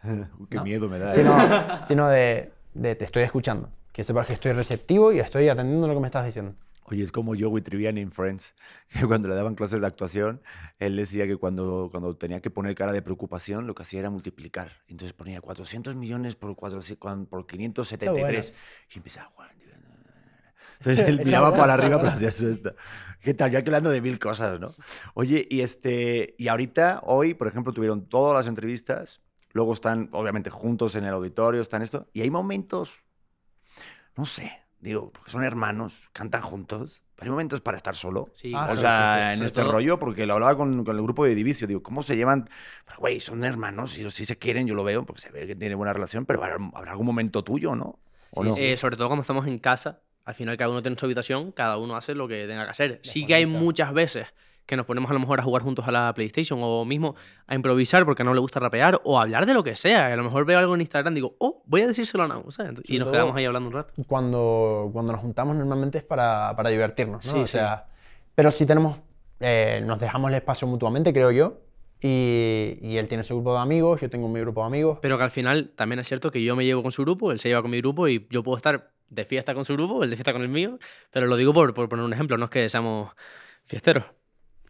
[0.49, 0.63] Qué No.
[0.63, 1.09] miedo me da.
[1.09, 1.11] ¿eh?
[1.13, 1.37] Sino,
[1.83, 3.69] sino de, de te estoy escuchando.
[3.93, 6.55] Que sepas que estoy receptivo y estoy atendiendo lo que me estás diciendo.
[6.85, 8.55] Oye, es como Joey Triviani en Friends,
[8.91, 10.41] que cuando le daban clases de actuación,
[10.79, 14.09] él decía que cuando, cuando tenía que poner cara de preocupación, lo que hacía era
[14.09, 14.71] multiplicar.
[14.87, 18.53] Entonces ponía 400 millones por, 400 cuan- por 573.
[18.93, 19.49] Y empezaba, "Juan,
[20.79, 22.75] Entonces él miraba buena, para arriba para hacer esto.
[23.21, 23.51] ¿Qué tal?
[23.51, 24.73] Ya que hablando de mil cosas, ¿no?
[25.13, 30.49] Oye, y, este, y ahorita, hoy, por ejemplo, tuvieron todas las entrevistas, luego están, obviamente,
[30.49, 33.01] juntos en el auditorio, están esto, y hay momentos,
[34.17, 38.29] no sé, digo, porque son hermanos, cantan juntos, pero hay momentos para estar solo.
[38.33, 39.39] Sí, Ah, O sea, sí, sí.
[39.39, 42.03] en este todo- rollo, porque lo hablaba con, con el grupo de Divisio, digo, ¿cómo
[42.03, 42.49] se llevan?
[42.85, 45.55] Pero, Güey, son hermanos, ellos sí se quieren, yo lo veo, porque se ve que
[45.55, 47.99] tienen buena relación, pero habrá, habrá algún momento tuyo, ¿no?
[48.31, 48.55] ¿O Sí, no?
[48.57, 51.77] eh, sobre todo cuando estamos en casa, al final cada uno tiene su habitación, cada
[51.77, 52.99] uno hace lo que tenga que hacer.
[53.03, 54.27] Sí que hay muchas veces
[54.65, 57.15] que nos ponemos a lo mejor a jugar juntos a la PlayStation o mismo
[57.47, 60.07] a improvisar porque no le gusta rapear o hablar de lo que sea.
[60.07, 62.49] A lo mejor veo algo en Instagram y digo, oh, voy a decírselo a Nau,
[62.51, 62.73] ¿sabes?
[62.85, 63.93] Y nos quedamos ahí hablando un rato.
[64.07, 67.31] cuando, cuando nos juntamos normalmente es para, para divertirnos, ¿no?
[67.31, 67.53] Sí, o sí.
[67.53, 67.87] sea,
[68.35, 68.99] pero si tenemos,
[69.39, 71.59] eh, nos dejamos el espacio mutuamente, creo yo,
[72.01, 74.99] y, y él tiene su grupo de amigos, yo tengo mi grupo de amigos.
[75.01, 77.39] Pero que al final también es cierto que yo me llevo con su grupo, él
[77.39, 80.09] se lleva con mi grupo y yo puedo estar de fiesta con su grupo, él
[80.09, 80.79] de fiesta con el mío,
[81.11, 83.11] pero lo digo por, por poner un ejemplo, no es que seamos
[83.63, 84.05] fiesteros.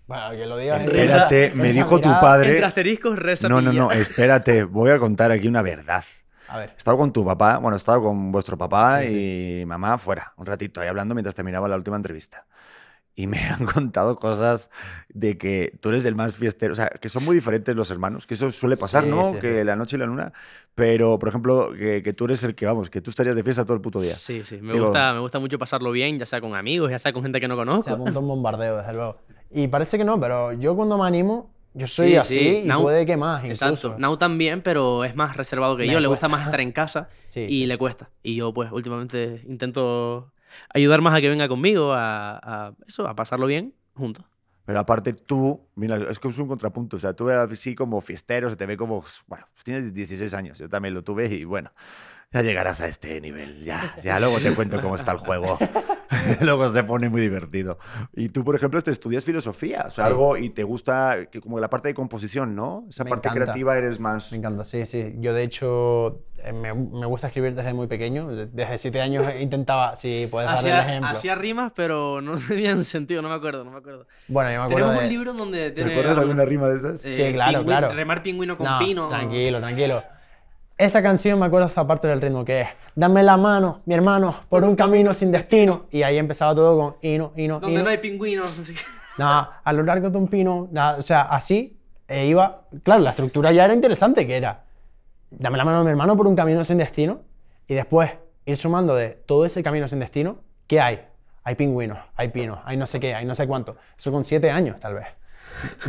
[0.07, 0.83] Bueno, que lo digas.
[0.85, 4.63] Espérate, esa- me esa dijo tu mirada- padre- Entre asteriscos, reza No, no, no, espérate,
[4.63, 6.03] voy a contar aquí una verdad.
[6.49, 9.65] A ver, He estado con tu papá, bueno, he estado con vuestro papá Sí, y
[9.65, 12.45] mamá fuera, un ratito ahí hablando mientras terminaba la última entrevista.
[13.15, 14.69] Y me han contado cosas
[15.09, 18.27] de que tú eres el más fiestero, o sea, que son muy diferentes los hermanos,
[18.27, 19.23] que eso suele pasar, Sí, ¿no?
[19.23, 19.63] sí, que sí.
[19.63, 20.33] la noche y la luna,
[20.75, 23.63] pero, por ejemplo, que, que tú eres el que, vamos, que tú estarías de fiesta
[23.65, 24.13] todo el puto día.
[24.15, 26.99] Sí, sí, me, Digo- gusta, me gusta mucho pasarlo bien, ya sea con amigos, ya
[26.99, 27.91] sea con gente que no se conozco.
[27.93, 29.17] apunta un bombardeo, desde luego.
[29.53, 32.71] Y parece que no, pero yo cuando me animo, yo soy Sí, así sí, y
[32.71, 33.67] puede que más, incluso.
[33.69, 33.99] Exacto.
[33.99, 35.99] Nau también, pero es más reservado que Me yo.
[35.99, 37.65] Le gusta más estar en casa Sí, y sí.
[37.65, 38.09] le cuesta.
[38.21, 40.31] Y yo, pues, últimamente intento
[40.73, 44.25] ayudar más a que venga conmigo, a, a eso, a pasarlo bien juntos.
[44.65, 48.49] Pero aparte tú, mira, es que es un contrapunto, o sea, tú así como fiestero,
[48.49, 51.71] se te ve como, bueno, pues tienes 16 años, yo también lo tuve y bueno,
[52.33, 55.57] ya llegarás a este nivel, ya, ya luego te cuento cómo está el juego,
[56.41, 57.77] luego se pone muy divertido.
[58.15, 60.09] Y tú, por ejemplo, te estudias filosofía, o sea, Sí.
[60.11, 62.85] algo, y te gusta que como la parte de composición, ¿no?
[62.89, 63.43] Esa Me parte encanta.
[63.45, 64.31] creativa eres más...
[64.31, 65.15] Me encanta, sí, sí.
[65.19, 68.27] Yo, de hecho, eh, me, me gusta escribir desde muy pequeño.
[68.27, 71.09] Desde siete años intentaba, si puedes dar el Hacía, ejemplo.
[71.11, 74.07] hacía rimas, pero no tenían sentido, no me acuerdo, no me acuerdo.
[74.27, 75.05] Bueno, yo me acuerdo Tenemos de...
[75.07, 77.05] un libro donde ¿Te acuerdas alguna rima de esas?
[77.05, 77.93] eh, Sí, claro, pingüino- claro.
[77.93, 79.07] Remar pingüino con No, pino.
[79.07, 80.03] tranquilo, tranquilo.
[80.77, 84.35] Esa canción me acuerdo esta parte del ritmo que es Dame la mano, mi hermano,
[84.49, 85.85] por un camino sin destino.
[85.91, 87.83] Y ahí empezaba todo con hino, hino, Donde hino.
[87.83, 88.51] no hay pingüinos.
[89.17, 92.63] Nada, a lo largo de un pino, nada, o sea, así e iba.
[92.83, 94.63] Claro, la estructura ya era interesante, que era
[95.37, 97.21] dame la mano a mi hermano por un camino sin destino
[97.67, 98.11] y después
[98.45, 101.07] ir sumando de todo ese camino sin destino, ¿qué hay?
[101.43, 103.75] Hay pingüinos, hay pinos, hay no sé qué, hay no sé cuánto.
[103.97, 105.07] Eso con siete años, tal vez.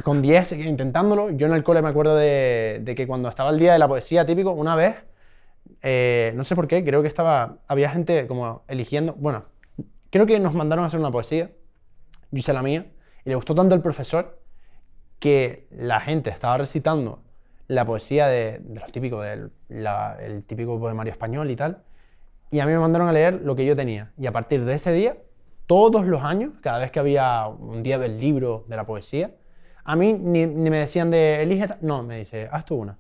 [0.03, 1.31] Con 10 seguía intentándolo.
[1.31, 3.89] Yo en el cole me acuerdo de, de que cuando estaba el día de la
[3.89, 4.97] poesía típico, una vez,
[5.83, 9.45] eh, no sé por qué, creo que estaba, había gente como eligiendo, bueno,
[10.11, 11.51] creo que nos mandaron a hacer una poesía,
[12.31, 12.87] yo hice la mía,
[13.25, 14.41] y le gustó tanto el profesor
[15.19, 17.23] que la gente estaba recitando
[17.67, 21.83] la poesía de, de los típicos, del el típico poemario español y tal,
[22.51, 24.13] y a mí me mandaron a leer lo que yo tenía.
[24.19, 25.17] Y a partir de ese día,
[25.67, 29.35] todos los años, cada vez que había un día del libro de la poesía,
[29.85, 31.79] a mí ni, ni me decían de elige, ta-".
[31.83, 32.99] no, me dice, haz tú una.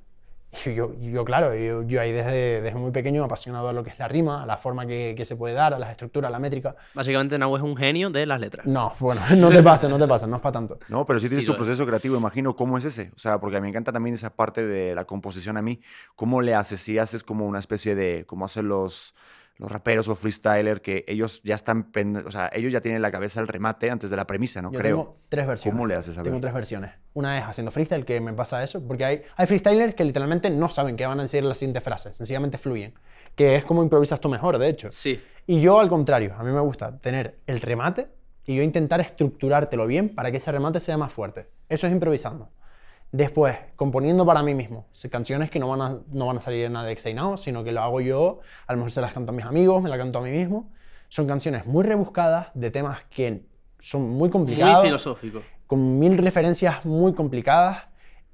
[0.66, 3.90] Y yo, yo claro, yo, yo ahí desde, desde muy pequeño apasionado a lo que
[3.90, 6.30] es la rima, a la forma que, que se puede dar, a las estructuras, a
[6.30, 6.76] la métrica.
[6.94, 8.64] Básicamente, Nau es un genio de las letras.
[8.64, 10.78] No, bueno, no te pases, no te pases, no es para tanto.
[10.88, 11.64] No, pero sí tienes Sí, tu lo es.
[11.64, 12.54] proceso creativo, imagino.
[12.54, 13.10] ¿Cómo es ese?
[13.16, 15.80] O sea, porque a mí me encanta también esa parte de la composición a mí.
[16.14, 16.80] ¿Cómo le haces?
[16.80, 19.16] Si haces como una especie de, como hacen los,
[19.56, 21.90] los raperos o freestyler, que ellos ya están,
[22.26, 24.72] o sea, ellos ya tienen en la cabeza el remate antes de la premisa, ¿no?
[24.72, 24.96] Yo Creo.
[24.96, 25.74] tengo tres versiones.
[25.74, 26.18] ¿Cómo le haces?
[26.18, 26.90] A Tengo tres versiones.
[27.12, 30.68] Una es haciendo freestyle, que me pasa eso, porque hay, hay freestylers que literalmente no
[30.68, 32.94] saben qué van a decir las siguientes frases, sencillamente fluyen.
[33.36, 34.90] Que es como improvisas tú mejor, de hecho.
[34.90, 35.20] Sí.
[35.46, 38.08] Y yo al contrario, a mí me gusta tener el remate
[38.46, 41.48] y yo intentar estructurártelo bien para que ese remate sea más fuerte.
[41.68, 42.50] Eso es improvisando.
[43.16, 44.86] Después, componiendo para mí mismo.
[45.08, 47.70] Canciones que no van a, no van a salir en nada de Exeinao, sino que
[47.70, 50.18] lo hago yo, a lo mejor se las canto a mis amigos, me las canto
[50.18, 50.68] a mí mismo.
[51.10, 53.44] Son canciones muy rebuscadas, de temas que
[53.78, 55.42] son muy complicados Muy filosófico.
[55.68, 57.84] con mil referencias muy complicadas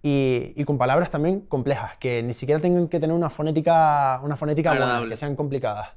[0.03, 4.35] y, y con palabras también complejas, que ni siquiera tengan que tener una fonética, una
[4.37, 5.91] fonética buena, que sean complicadas.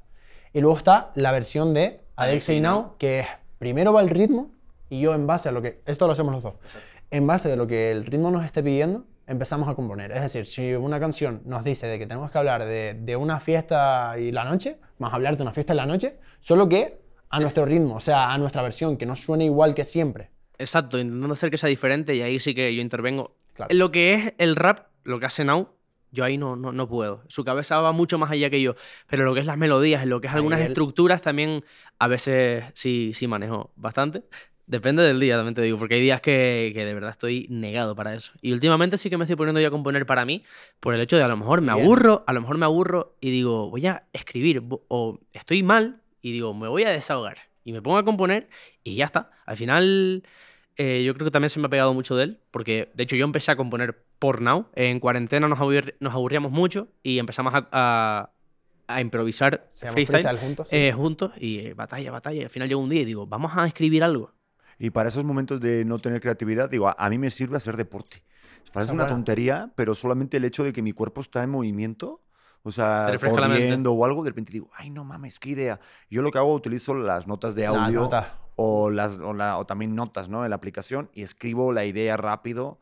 [0.52, 3.26] Y luego está la versión de Adexei Now, que es
[3.58, 4.50] primero va el ritmo
[4.90, 6.54] y yo en base a lo que, esto lo hacemos los dos,
[7.10, 10.12] en base de lo que el ritmo nos esté pidiendo, empezamos a componer.
[10.12, 13.40] Es decir, si una canción nos dice de que tenemos que hablar de, de una
[13.40, 16.98] fiesta y la noche, a hablar de una fiesta y la noche, solo que
[17.30, 20.30] a nuestro ritmo, o sea, a nuestra versión, que no suene igual que siempre.
[20.58, 23.36] Exacto, intentando hacer que sea diferente y ahí sí que yo intervengo.
[23.54, 23.74] Claro.
[23.74, 25.68] Lo que es el rap, lo que hace Now,
[26.12, 27.22] yo ahí no, no, no puedo.
[27.26, 28.76] Su cabeza va mucho más allá que yo.
[29.08, 31.64] Pero lo que es las melodías, lo que es algunas él- estructuras, también
[31.98, 34.22] a veces sí, sí manejo bastante.
[34.66, 37.94] Depende del día, también te digo, porque hay días que, que de verdad estoy negado
[37.94, 38.32] para eso.
[38.40, 40.42] Y últimamente sí que me estoy poniendo ya a componer para mí,
[40.80, 41.84] por el hecho de a lo mejor me Bien.
[41.84, 46.32] aburro, a lo mejor me aburro y digo, voy a escribir, o estoy mal y
[46.32, 47.36] digo, me voy a desahogar.
[47.62, 48.48] Y me pongo a componer
[48.82, 49.30] y ya está.
[49.44, 50.22] Al final,
[50.76, 53.16] eh, yo creo que también se me ha pegado mucho de él, porque de hecho
[53.16, 54.68] yo empecé a componer por Now.
[54.74, 58.30] En cuarentena nos, aburri- nos aburríamos mucho y empezamos a, a-
[58.86, 60.68] a improvisar freestyle, freestyle juntos.
[60.70, 60.76] sí.
[60.76, 62.44] eh, juntos y eh, batalla, batalla.
[62.44, 64.32] Al final llegó un día y digo, vamos a escribir algo.
[64.78, 67.76] Y para esos momentos de no tener creatividad, digo, a, a mí me sirve hacer
[67.76, 68.22] deporte.
[68.72, 69.16] Parece Ah, una bueno.
[69.16, 72.22] tontería, pero solamente el hecho de que mi cuerpo está en movimiento,
[72.62, 75.80] o sea, la corriendo o algo, de repente digo, ay, no mames, qué idea.
[76.10, 78.38] Yo lo que hago, utilizo las notas de La audio nota.
[78.56, 80.44] o, las, o, la- o también notas, ¿no?
[80.44, 82.80] En la aplicación y escribo la idea rápido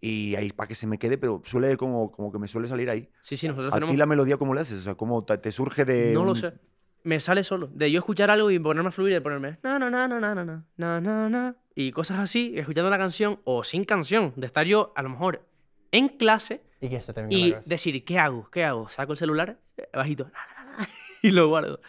[0.00, 2.90] y ahí para que se me quede, pero suele como, como que me suele salir
[2.90, 3.08] ahí.
[3.20, 3.92] Sí, sí, nosotros ¿A tenemos...
[3.92, 4.78] ti la melodía cómo le haces?
[4.78, 6.12] O sea, ¿cómo te, te surge de...?
[6.14, 6.52] No lo sé.
[7.02, 7.68] Me sale solo.
[7.72, 10.20] De yo escuchar algo y ponerme a fluir y de ponerme na na na na
[10.20, 14.32] na na na na na na y cosas así, escuchando la canción o sin canción,
[14.36, 15.46] de estar yo a lo mejor
[15.92, 18.50] en clase Y que se y decir, ¿qué hago?
[18.50, 18.88] ¿Qué hago?
[18.88, 20.88] Saco el celular, eh, bajito, na, na, na,
[21.22, 21.80] y lo guardo.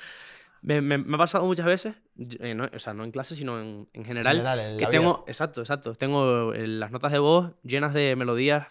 [0.61, 1.95] Me, me- me ha pasado muchas veces,
[2.39, 5.13] eh, no, o sea, no en clase, sino en, en general, general, en que tengo,
[5.17, 5.23] vida.
[5.27, 8.67] exacto, exacto, tengo eh, las notas de voz llenas de melodías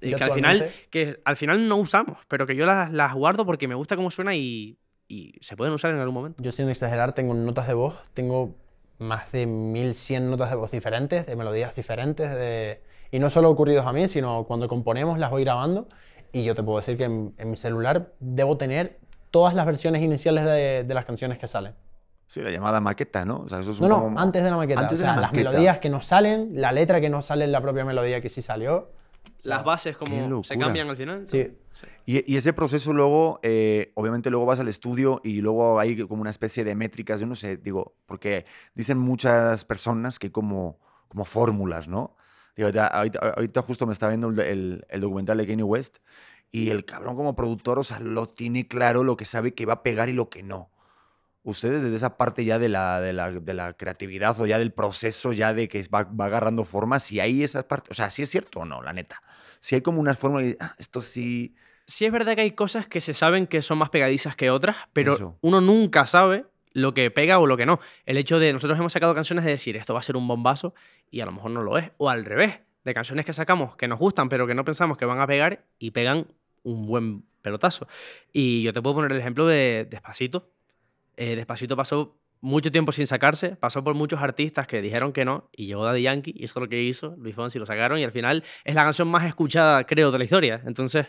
[0.00, 0.58] eh, que al final,
[0.90, 4.10] que al final no usamos, pero que yo las, las guardo porque me gusta cómo
[4.10, 4.76] suena y,
[5.10, 6.42] y se pueden usar en algún momento.
[6.42, 8.54] Yo sin exagerar tengo notas de voz, tengo
[8.98, 12.80] más de 1100 notas de voz diferentes, de melodías diferentes, de...
[13.10, 15.88] y no solo ocurridos a mí, sino cuando componemos las voy grabando
[16.32, 18.98] y yo te puedo decir que en, en mi celular debo tener
[19.32, 21.74] todas las versiones iniciales de, de las canciones que salen.
[22.28, 23.40] Sí, la llamada maqueta, ¿no?
[23.40, 24.80] O sea, eso es No, no, como- antes de la maqueta.
[24.80, 25.50] Antes o de sea, la las maqueta.
[25.50, 28.42] melodías que no salen, la letra que no sale en la propia melodía que sí
[28.42, 28.76] salió.
[28.76, 28.88] O
[29.38, 31.26] sea, Las bases como se cambian al final.
[31.26, 31.56] Sí,
[32.06, 36.30] Y, ese proceso luego, eh, obviamente luego vas al estudio y luego hay como una
[36.30, 41.88] especie de métricas, yo no sé, digo, porque dicen muchas personas que como, como fórmulas,
[41.88, 42.16] ¿no?
[42.56, 45.98] Digo, ya, ahorita, ahorita justo me está viendo el, documental de Kanye West
[46.50, 49.74] y el cabrón como productor, o sea, lo tiene claro lo que sabe que va
[49.74, 50.70] a pegar y lo que no.
[51.42, 54.72] Ustedes desde esa parte ya de la, de la, de la creatividad o ya del
[54.72, 58.22] proceso, ya de que va, va agarrando forma, si hay esa parte, o sea, si
[58.22, 59.22] es cierto o no, la neta.
[59.60, 61.54] Si hay como una forma de, ah, esto sí,
[61.86, 64.76] sí es verdad que hay cosas que se saben que son más pegadizas que otras,
[64.92, 65.38] pero Eso.
[65.40, 67.80] uno nunca sabe lo que pega o lo que no.
[68.06, 70.74] El hecho de nosotros hemos sacado canciones de decir esto va a ser un bombazo
[71.10, 71.90] y a lo mejor no lo es.
[71.98, 75.04] O al revés, de canciones que sacamos que nos gustan pero que no pensamos que
[75.04, 76.26] van a pegar y pegan
[76.62, 77.86] un buen pelotazo.
[78.32, 80.50] Y yo te puedo poner el ejemplo de Despacito.
[81.16, 85.50] Eh, Despacito pasó mucho tiempo sin sacarse, pasó por muchos artistas que dijeron que no
[85.52, 88.04] y llegó Daddy Yankee y eso es lo que hizo, Luis Fonsi lo sacaron y
[88.04, 90.60] al final es la canción más escuchada creo de la historia.
[90.64, 91.06] Entonces...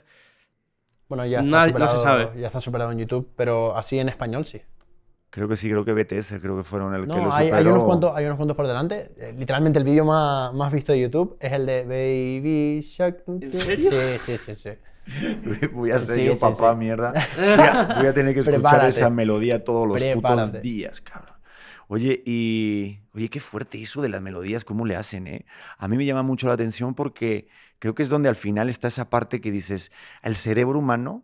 [1.07, 2.39] Bueno, ya está, Nadie- no se superado, sabe.
[2.41, 4.61] ya está superado en YouTube, pero así en español sí.
[5.31, 7.55] Creo que sí, creo que BTS, creo que fueron el que lo No, hay, superó.
[7.57, 9.11] hay unos cuantos, hay unos cuantos por delante.
[9.17, 13.23] Eh, literalmente el vídeo más, más visto de YouTube es el de Baby Shark.
[13.49, 13.77] Sí,
[14.19, 14.69] sí, sí, sí.
[15.73, 16.77] Voy a ser Sí, yo sí, papá, sí.
[16.77, 17.13] mierda.
[17.37, 18.89] Voy a, voy a tener que escuchar Prepárate.
[18.89, 20.61] esa melodía todos los putos Prepárate.
[20.61, 21.35] días, cabrón.
[21.87, 22.99] Oye, y.
[23.13, 25.45] Oye, qué fuerte eso de las melodías, cómo le hacen, ¿eh?
[25.77, 27.47] A mí me llama mucho la atención porque
[27.79, 29.91] creo que es donde al final está esa parte que dices,
[30.23, 31.23] el cerebro humano.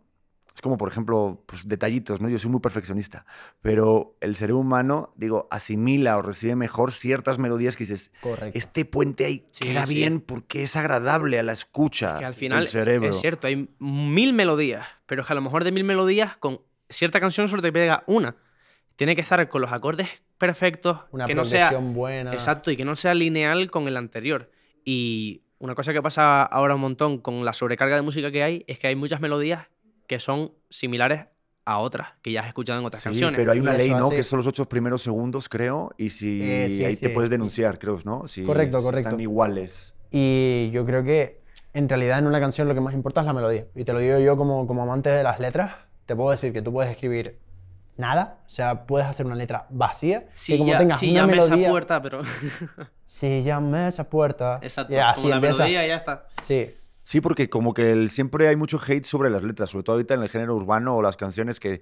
[0.58, 2.28] Es como, por ejemplo, pues, detallitos, ¿no?
[2.28, 3.24] Yo soy muy perfeccionista,
[3.62, 8.58] pero el cerebro humano, digo, asimila o recibe mejor ciertas melodías que dices, Correcto.
[8.58, 9.94] este puente ahí Sí, queda sí.
[9.94, 13.10] bien porque es agradable a la escucha que al del final cerebro.
[13.10, 16.60] es cierto, hay mil melodías, pero es que a lo mejor de mil melodías con
[16.90, 18.34] cierta canción solo te pega una.
[18.96, 22.34] Tiene que estar con los acordes perfectos, Una que no sea buena.
[22.34, 24.50] exacto y que no sea lineal con el anterior.
[24.84, 28.64] Y una cosa que pasa ahora un montón con la sobrecarga de música que hay
[28.66, 29.68] es que hay muchas melodías
[30.08, 31.26] que son similares
[31.64, 33.38] a otras que ya has escuchado en otras Sí, canciones.
[33.38, 34.06] pero hay una ley, ¿no?
[34.06, 37.08] hace- Que son los ocho primeros segundos, creo, y si Eh, sí, ahí te sí.
[37.10, 38.26] puedes denunciar, creo, ¿no?
[38.26, 39.08] Si, Correcto, si correcto.
[39.10, 39.94] están iguales.
[40.10, 41.40] Y yo creo que
[41.74, 43.66] en realidad en una canción lo que más importa es la melodía.
[43.76, 45.74] Y te lo digo yo como, como amante de las letras.
[46.06, 47.38] Te puedo decir que tú puedes escribir
[47.98, 48.38] nada.
[48.46, 50.24] O sea, puedes hacer una letra vacía.
[50.32, 51.56] Si que como ya, tengas si una llame melodía.
[51.64, 52.22] esa puerta, pero.
[53.04, 54.58] Si llame esa puerta.
[54.62, 54.94] Exacto.
[54.94, 55.64] Y así como la empieza.
[55.64, 56.26] melodía ya está.
[56.42, 56.74] Sí.
[57.08, 60.12] Sí, porque como que el- siempre hay mucho hate sobre las letras, sobre todo ahorita
[60.12, 61.80] en el género urbano o las canciones que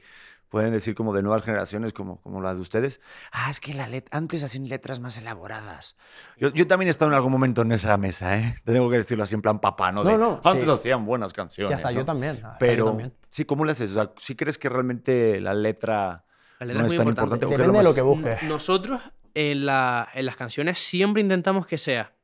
[0.49, 3.01] pueden decir como de nuevas generaciones, como, como la de ustedes.
[3.33, 5.97] Ah, es que la let antes hacían letras más elaboradas.
[6.37, 8.55] Yo, yo también he estado en algún momento en esa mesa, ¿eh?
[8.65, 10.05] Te tengo que decirlo así en plan papá, ¿no?
[10.05, 10.71] No, De, no, Antes sí.
[10.71, 11.71] hacían buenas canciones.
[11.71, 11.99] Sí, hasta ¿no?
[11.99, 12.35] yo también.
[12.37, 13.13] hasta yo Pero, también.
[13.29, 13.91] sí, ¿cómo le haces?
[13.91, 16.25] O sea, ¿sí crees que realmente la letra
[16.61, 17.45] La letra no es muy tan importante.
[17.45, 17.47] importante?
[17.47, 18.49] o qué es Depende de lo más- que busques.
[18.49, 19.03] Nosotros
[19.35, 22.15] en, la- en las canciones siempre intentamos que sea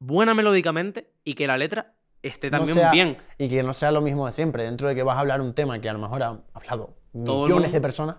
[0.00, 3.18] buena melódicamente y que la letra esté No también sea- bien.
[3.38, 4.64] Y que no sea lo mismo de siempre.
[4.64, 7.44] Dentro de que vas a hablar un tema que a lo mejor ha hablado Todo
[7.46, 8.16] millones de personas,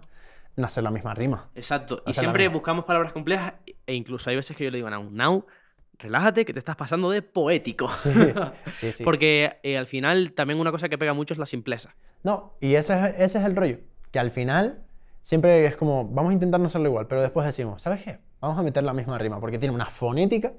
[0.56, 1.50] no hacer la misma rima.
[1.56, 1.96] Exacto.
[2.06, 3.54] Y Hacer la siempre buscamos palabras complejas
[3.86, 5.46] e incluso hay veces que yo le digo a Nau, Nau,
[6.00, 7.88] relájate que te estás pasando de poético.
[7.90, 8.10] Sí,
[8.74, 9.04] sí, sí.
[9.04, 11.96] Porque eh, al final también una cosa que pega mucho es la simpleza.
[12.24, 13.78] No, y ese es, ese es el rollo.
[14.12, 14.82] Que al final
[15.22, 18.20] siempre es como, vamos a intentar no hacerlo igual, pero después decimos, ¿sabes qué?
[18.42, 20.52] Vamos a meter la misma rima, porque tiene una fonética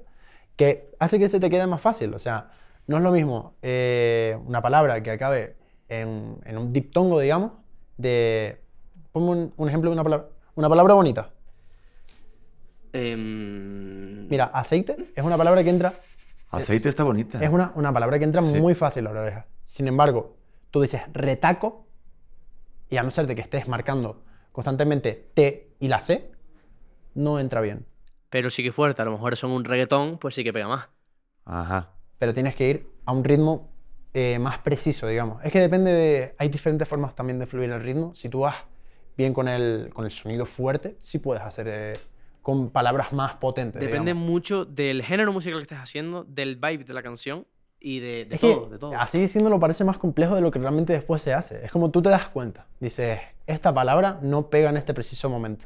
[0.55, 2.13] que hace que se te quede más fácil.
[2.13, 2.49] O sea,
[2.87, 5.55] no es lo mismo eh, una palabra que acabe
[5.89, 7.51] en, en un diptongo, digamos,
[7.97, 8.61] de...
[9.11, 10.27] Ponme un, un ejemplo de una palabra.
[10.55, 11.29] Una palabra bonita.
[12.93, 15.93] Em, Mira, aceite es una palabra que entra
[16.51, 17.43] Aceite está bonita.
[17.43, 18.53] Es una, una palabra que entra Sí.
[18.53, 19.47] muy fácil a la oreja.
[19.65, 20.37] Sin embargo,
[20.69, 21.87] tú dices retaco,
[22.89, 26.29] y a no ser de que estés marcando constantemente T y la C,
[27.15, 27.87] no entra bien.
[28.29, 30.89] Pero sí que fuerte, a lo mejor son un reggaetón, pues sí que pega más.
[31.45, 31.89] Ajá.
[32.17, 33.69] Pero tienes que ir a un ritmo
[34.13, 35.43] eh, más preciso, digamos.
[35.43, 36.35] Es que depende de...
[36.37, 38.13] Hay diferentes formas también de fluir el ritmo.
[38.13, 38.55] Si tú vas
[39.17, 41.93] bien con el, con el sonido fuerte, sí puedes hacer eh,
[42.41, 43.79] con palabras más potentes.
[43.79, 44.29] Depende digamos.
[44.29, 47.47] mucho del género musical que estés haciendo, del vibe de la canción
[47.79, 48.93] y de, de todo, de todo.
[48.97, 51.65] así diciéndolo parece más complejo de lo que realmente después se hace.
[51.65, 52.67] Es como tú te das cuenta.
[52.79, 55.65] Dices, esta palabra no pega en este preciso momento.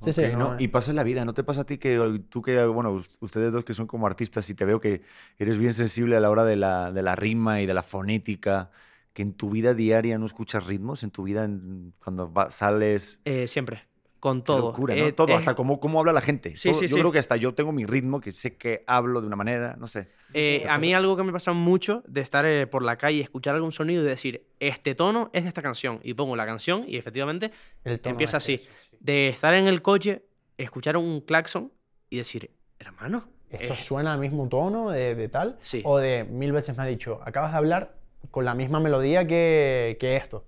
[0.00, 0.54] Sí, sí, no, ¿no?
[0.58, 2.92] Y pasa en la vida, ¿no te pasa a ti que eh, tú que, bueno,
[2.92, 5.02] us- ustedes dos que son como artistas y te veo que
[5.38, 8.70] eres bien sensible a la hora de la, de la rima y de la fonética,
[9.12, 13.18] que en tu vida diaria no escuchas ritmos, en tu vida en- cuando va- sales...
[13.24, 13.85] Eh, siempre,
[14.20, 14.70] con todo.
[14.70, 15.04] locura, ¿no?
[15.06, 16.56] Eh, todo, es- hasta cómo, cómo habla la gente.
[16.56, 17.00] Sí, Todo- sí, yo sí.
[17.00, 19.86] creo que hasta yo tengo mi ritmo, que sé que hablo de una manera, no
[19.86, 20.08] sé.
[20.34, 23.20] eh, ¿Te a mí algo que me pasa mucho de estar eh, por la calle,
[23.20, 26.00] escuchar algún sonido y decir, este tono es de esta canción.
[26.02, 27.52] Y pongo la canción y efectivamente
[27.84, 28.54] El tono empieza así.
[28.54, 28.96] eso, sí.
[29.00, 30.22] de estar en el coche,
[30.58, 31.70] escuchar un claxon
[32.10, 35.56] y decir, hermano, Esto eh, suena al mismo tono de, de tal.
[35.60, 35.82] Sí.
[35.84, 37.94] O de mil veces me ha dicho, acabas de hablar
[38.30, 40.44] con la misma melodía que, que esto.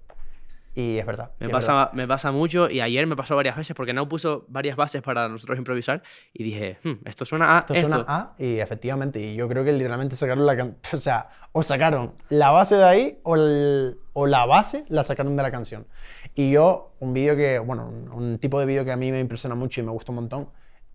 [0.74, 1.32] Y es verdad.
[1.40, 4.76] Me pasa, me pasa mucho y ayer me pasó varias veces porque Nau puso varias
[4.76, 6.02] bases para nosotros improvisar
[6.32, 7.88] y dije, "Hmm, esto suena a Esto esto.
[7.88, 11.62] suena A y efectivamente, y yo creo que literalmente sacaron la can- o sea, o
[11.64, 15.86] sacaron la base de ahí o, el- o la base la sacaron de la canción.
[16.36, 19.18] Y yo, un vídeo que, bueno, un, un tipo de vídeo que a mí me
[19.20, 20.48] impresiona mucho y me gusta un montón,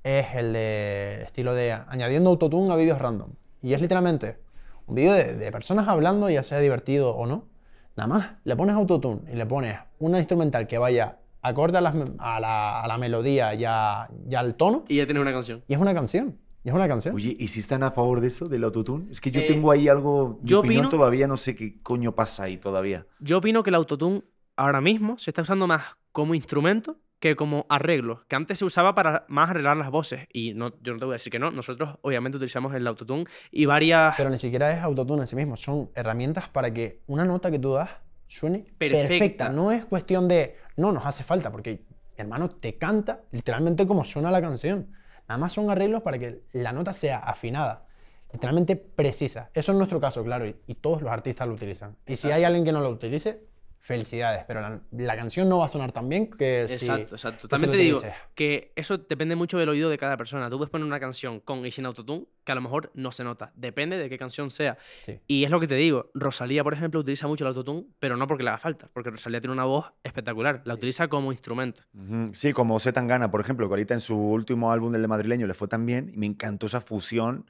[0.04, 3.32] es el de estilo de añadiendo autotune a vídeos random.
[3.62, 4.38] Y es literalmente
[4.86, 7.48] un vídeo de, de personas hablando, ya sea divertido o no,
[7.96, 11.94] Nada más, le pones autotune y le pones una instrumental que vaya acorde a, las
[12.20, 15.62] a la, a la melodía y, a- y al tono, Y ya tienes una canción.
[15.68, 16.38] y es una canción.
[16.64, 17.14] Y es una canción.
[17.14, 19.12] Oye, ¿y si están a favor de eso, del autotune?
[19.12, 20.40] Es que yo Eh, tengo ahí algo.
[20.42, 23.06] Mi yo opinión opino- todavía no sé qué coño pasa ahí todavía.
[23.20, 24.24] Yo opino que el autotune
[24.56, 28.94] ahora mismo se está usando más como instrumento que como arreglo, que antes se usaba
[28.96, 30.28] para más arreglar las voces.
[30.34, 33.24] Y no, yo no te voy a decir que no, nosotros obviamente utilizamos el autotune
[33.50, 34.16] y varias...
[34.18, 37.60] Pero ni siquiera es autotune en sí mismo, son herramientas para que una nota que
[37.60, 37.92] tú das
[38.28, 39.08] suene Perfecta.
[39.08, 39.50] perfecta.
[39.50, 41.86] No es cuestión de, no, nos hace falta, porque
[42.18, 44.90] mi hermano te canta literalmente como suena la canción.
[45.30, 47.86] Nada más son arreglos para que la nota sea afinada,
[48.34, 49.50] literalmente precisa.
[49.54, 51.96] Eso es nuestro caso, claro, y, y todos los artistas lo utilizan.
[52.06, 53.46] Y si hay alguien que no lo utilice,
[53.84, 56.86] felicidades, pero la, la canción no va a sonar tan bien que si...
[56.86, 57.48] Exacto, exacto.
[57.50, 58.00] También te digo
[58.34, 60.50] que eso depende mucho del oído de cada persona.
[60.50, 63.26] Tú puedes poner una canción con y sin autotune que a lo mejor no se
[63.26, 63.52] nota.
[63.56, 64.78] Depende de qué canción sea.
[65.00, 65.20] Sí.
[65.28, 66.12] Y es lo que te digo.
[66.14, 69.42] Rosalía, por ejemplo, utiliza mucho el autotune, pero no porque le haga falta, porque Rosalía
[69.42, 70.62] tiene una voz espectacular.
[70.64, 71.82] La utiliza como instrumento.
[71.94, 72.34] Ujú.
[72.34, 75.46] Sí, como Z Tangana, por ejemplo, que ahorita en su último álbum, el de madrileño,
[75.46, 77.50] le fue tan bien y me encantó esa fusión.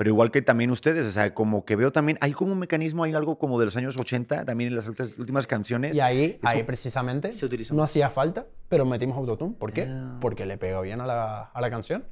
[0.00, 3.04] Pero igual que también ustedes, o sea, como que veo también, hay como un mecanismo,
[3.04, 5.94] hay algo como de los años 80, también en las altas- últimas canciones.
[5.94, 9.54] Y ahí, eso- ahí precisamente se utiliza no hacía falta, pero metimos autotune.
[9.58, 9.82] ¿Por qué?
[9.90, 10.16] Ah.
[10.18, 12.06] Porque le pegó bien a la, a la canción.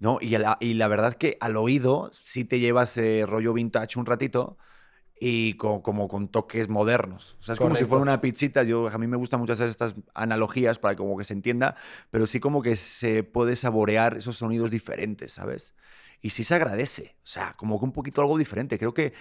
[0.00, 4.00] No, y, la, y la verdad que al oído sí te llevas eh, rollo vintage
[4.00, 4.58] un ratito
[5.20, 7.36] y co- como con toques modernos.
[7.38, 8.64] O sea, es como si fuera una pizzita.
[8.64, 11.76] Yo, a mí me gusta mucho hacer estas analogías para como que se entienda,
[12.10, 15.76] pero sí como que se puede saborear esos sonidos diferentes, ¿sabes?
[16.22, 17.16] Y sí se agradece.
[17.18, 18.78] O sea, como que un poquito algo diferente.
[18.78, 19.12] Creo que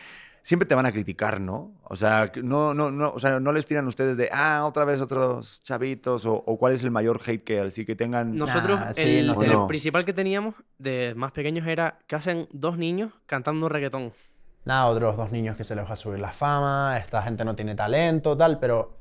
[0.43, 1.73] siempre te van a criticar, ¿no?
[1.83, 5.01] O sea, no, no, no, o sea, no les tiran ustedes de, ah, otra vez
[5.01, 8.35] otros chavitos, o, o cuál es el mayor hate que así que tengan...
[8.35, 12.47] Nosotros, Nah, sí, el, no el principal que teníamos de más pequeños era que hacen
[12.51, 14.13] dos niños cantando reggaetón.
[14.65, 17.55] Nada, otros dos niños que se les va a subir la fama, esta gente no
[17.55, 18.97] tiene talento, tal, pero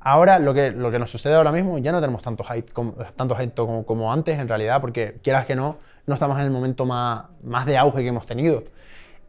[0.00, 2.92] ahora lo que, lo que nos sucede ahora mismo, ya no tenemos tanto hate, como,
[3.16, 6.50] tanto hate como, como antes en realidad, porque quieras que no, no estamos en el
[6.50, 8.64] momento más, más de auge que hemos tenido.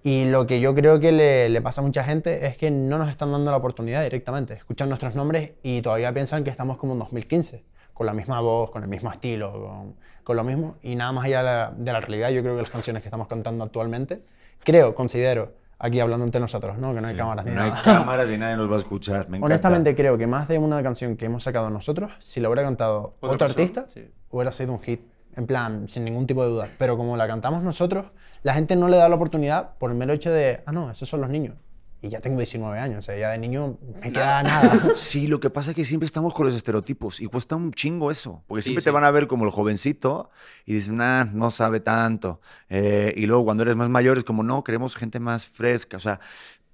[0.04, 2.98] Y lo que yo creo que le, le pasa a mucha gente es que no
[2.98, 4.56] nos están dando la oportunidad directamente.
[4.56, 8.72] Escuchan nuestros nombres y todavía piensan que estamos como en 2015, con la misma voz,
[8.72, 10.78] con el mismo estilo, con, con lo mismo.
[10.82, 13.10] Y nada más allá de la, de la realidad, yo creo que las canciones que
[13.10, 14.24] estamos cantando actualmente,
[14.64, 16.96] creo, considero, aquí hablando entre nosotros, ¿no?
[16.96, 17.82] que no hay Sí, cámaras ni no hay nada.
[17.84, 19.30] cámaras y nadie nos va a escuchar.
[19.30, 19.38] Me.
[19.40, 23.14] Honestamente creo que más de una canción que hemos sacado nosotros, si la hubiera cantado
[23.20, 24.10] otro persona, artista, sí.
[24.32, 25.02] hubiera sido un hit.
[25.36, 26.70] En plan, sin ningún tipo de duda.
[26.78, 28.08] Pero como la cantamos nosotros,
[28.44, 31.08] la gente no le da la oportunidad por el mero hecho de, ah, no, esos
[31.08, 31.56] son los niños.
[32.04, 34.72] Y ya tengo 19 años, o sea, ya de niño me queda nada.
[34.96, 38.10] Sí, lo que pasa es que siempre estamos con los estereotipos y cuesta un chingo
[38.10, 38.44] eso.
[38.48, 38.86] Porque Sí, siempre sí.
[38.86, 40.32] te van a ver como el jovencito
[40.66, 42.42] y dicen, nah, no sabe tanto.
[42.70, 45.98] Eh, y luego cuando eres más mayor es como, no, queremos gente más fresca.
[45.98, 46.20] O sea,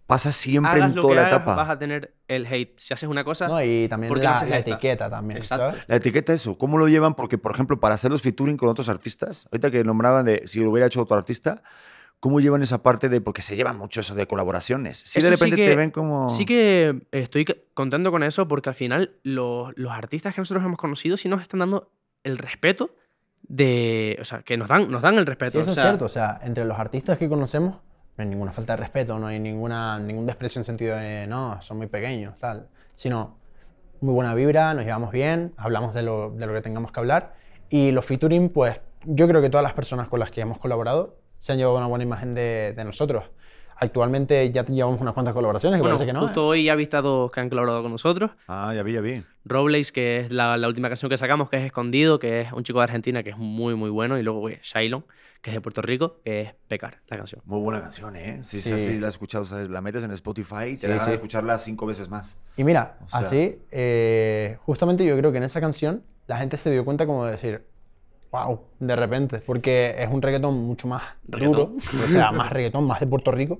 [0.08, 1.56] pasa siempre Hagas en lo toda que la hagas, etapa.
[1.56, 2.80] vas a tener el hate.
[2.80, 3.62] Si haces una cosa, ¿no?
[3.62, 5.70] Y también ¿Por qué no la, la etiqueta también, Exacto.
[5.72, 5.84] ¿sabes?
[5.88, 7.14] La etiqueta eso, ¿cómo lo llevan?
[7.14, 10.60] Porque, por ejemplo, para hacer los featuring con otros artistas, ahorita que nombraban de si
[10.62, 11.62] lo hubiera hecho otro artista,
[12.20, 14.98] ¿cómo llevan esa parte de, porque se lleva mucho eso de colaboraciones?
[15.06, 16.30] Si de Eso sí repente te que- ven como...
[16.30, 20.80] Sí que estoy contento con eso porque al final los, los artistas que nosotros hemos
[20.80, 21.92] conocido sí nos están dando
[22.24, 22.96] el respeto
[23.44, 24.18] de...
[24.22, 25.52] O sea, que nos dan, nos dan el respeto.
[25.52, 26.06] Sí, eso o es sea, cierto.
[26.06, 27.78] O sea, entre los artistas que conocemos,
[28.18, 31.62] no hay ninguna falta de respeto, no hay ninguna, ningún desprecio en sentido de, no,
[31.62, 32.68] son muy pequeños, tal.
[32.96, 33.38] Sino,
[34.02, 37.34] muy buena vibra, nos llevamos bien, hablamos de lo, de lo que tengamos que hablar.
[37.70, 41.18] Y los featuring, pues, yo creo que todas las personas con las que hemos colaborado
[41.38, 43.26] se han llevado una buena imagen de, de nosotros.
[43.80, 46.22] Actualmente ya llevamos unas cuantas colaboraciones, que Bueno, parece que no.
[46.22, 46.48] justo ¿eh?
[46.60, 48.32] hoy ya he visto a dos que han colaborado con nosotros.
[48.48, 49.24] Ah, ya vi, ya vi.
[49.46, 52.64] Robles, que es la, la última canción que sacamos, que es Escondido, que es un
[52.64, 54.18] chico de Argentina que es muy, muy bueno.
[54.18, 55.06] Y luego pues, Shailon,
[55.42, 57.42] que es de Puerto Rico, que es Pecar, la canción.
[57.46, 58.40] Muy buena canción, ¿eh?
[58.44, 58.78] Si, Sí.
[58.80, 61.04] si la has escuchado, o sea, la metes en Spotify y te Sí, da ganas
[61.06, 61.10] sí.
[61.12, 62.40] de escucharla cinco veces más.
[62.58, 66.58] Y mira, O sea- así, eh, justamente yo creo que en esa canción la gente
[66.58, 67.64] se dio cuenta como de decir,
[68.46, 72.04] wow, de repente, porque es un reggaetón mucho más duro, Reggaetón.
[72.04, 73.60] o sea, más reggaetón, más de Puerto Rico.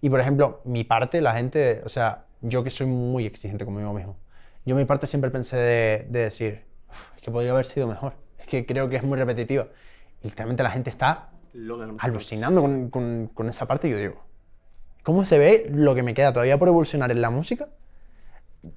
[0.00, 3.92] Y por ejemplo, mi parte, la gente, o sea, yo que soy muy exigente conmigo
[3.92, 4.16] mismo,
[4.64, 8.14] yo mi parte siempre pensé de, de decir, "Uf, es que podría haber sido mejor,
[8.38, 9.66] es que creo que es muy repetitiva.
[10.22, 11.30] Y literalmente la gente está
[12.06, 14.24] alucinando con, con- con esa parte y yo digo,
[15.02, 17.68] ¿cómo se ve lo que me queda todavía por evolucionar en la música?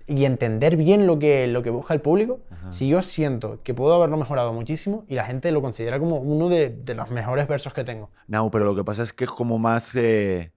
[0.05, 3.93] Y entender bien lo que, lo que busca el público, si yo siento que puedo
[3.93, 7.73] haberlo mejorado muchísimo y la gente lo considera como uno de, de los mejores versos
[7.73, 8.09] que tengo.
[8.27, 9.95] No, pero lo que pasa es que es como más.
[9.95, 10.51] eh,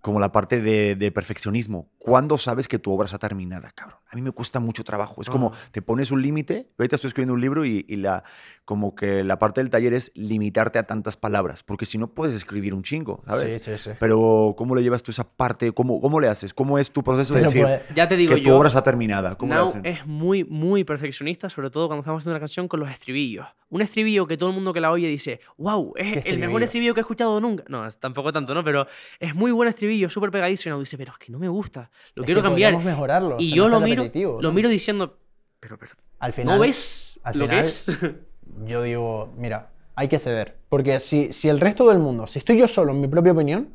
[0.00, 1.88] como la parte de, de perfeccionismo.
[2.00, 3.98] ¿Cuándo sabes que tu obra está terminada, cabrón?
[4.08, 5.20] A mí me cuesta mucho trabajo.
[5.20, 6.68] Es como, te pones un límite.
[6.78, 8.24] Ahorita estoy escribiendo un libro y, y la,
[8.64, 12.34] como que la parte del taller es limitarte a tantas palabras, porque si no puedes
[12.34, 13.54] escribir un chingo, ¿sabes?
[13.54, 13.90] Sí, sí, sí.
[14.00, 15.72] Pero ¿cómo le llevas tú esa parte?
[15.72, 16.54] ¿Cómo, cómo le haces?
[16.54, 18.82] ¿Cómo es tu proceso de decir pues, Ya te digo que tu yo, obra está
[18.82, 19.36] terminada?
[19.36, 19.84] ¿Cómo Now hacen?
[19.84, 23.46] es muy, muy perfeccionista, sobre todo cuando estamos haciendo una canción con los estribillos.
[23.68, 26.94] Un estribillo que todo el mundo que la oye dice, wow, es el mejor estribillo?
[26.94, 27.64] que he escuchado nunca.
[27.68, 28.64] No, tampoco tanto, ¿no?
[28.64, 28.86] Pero
[29.18, 30.70] es muy buen estribillo, súper pegadizo.
[30.70, 32.76] Y dice, pero es que no me gusta, lo es quiero que cambiar.
[32.78, 33.36] mejorarlo.
[33.38, 34.54] Y yo lo miro, repetitivo, lo ¿no?
[34.54, 35.18] miro diciendo,
[35.60, 37.86] pero, pero, Al final, ¿no ves al lo que final- es?
[38.66, 40.56] yo digo, mira, hay que ceder.
[40.68, 43.70] Porque si, si el resto del mundo, si estoy yo solo en mi propia opinión,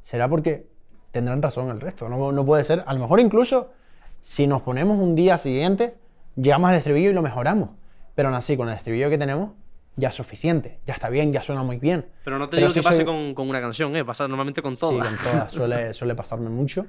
[0.00, 0.66] será porque
[1.10, 2.08] tendrán razón el resto.
[2.08, 2.84] No, no puede ser.
[2.86, 3.70] A lo mejor incluso
[4.20, 5.94] si nos ponemos un día siguiente,
[6.36, 7.70] llegamos al estribillo y lo mejoramos.
[8.14, 9.50] Pero aún así, con el estribillo que tenemos,
[9.96, 10.80] ya es suficiente.
[10.86, 12.06] Ya está bien, ya suena muy bien.
[12.24, 14.04] Pero no te Pero digo que pase soy- con, con una canción, ¿eh?
[14.04, 15.08] Pasa normalmente con todas.
[15.08, 15.52] Sí, con todas.
[15.52, 16.86] Suele, suele pasarme mucho.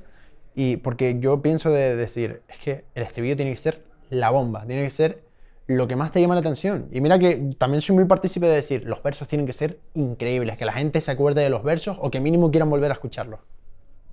[0.56, 4.66] Y porque yo pienso de decir, es que el estribillo tiene que ser la bomba,
[4.66, 5.24] tiene que ser
[5.68, 6.88] lo que más te llama la atención.
[6.92, 10.58] Y mira que también soy muy partícipe de decir, los versos tienen que ser increíbles,
[10.58, 13.40] que la gente se acuerde de los versos o que mínimo quieran volver a escucharlos.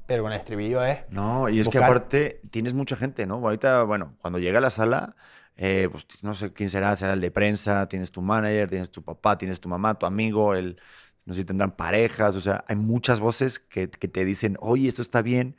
[0.06, 1.00] Pero con el estribillo es...
[1.10, 3.36] No, y es que aparte tienes mucha gente, ¿no?
[3.36, 5.16] Ahorita, bueno, cuando llega a la sala,
[5.56, 9.02] eh, pues no sé quién será, será el de prensa, tienes tu manager, tienes tu
[9.02, 10.78] papá, tienes tu mamá, tu amigo, el,
[11.24, 14.86] no sé si tendrán parejas, o sea, hay muchas voces que, que te dicen, oye,
[14.86, 15.56] esto está bien.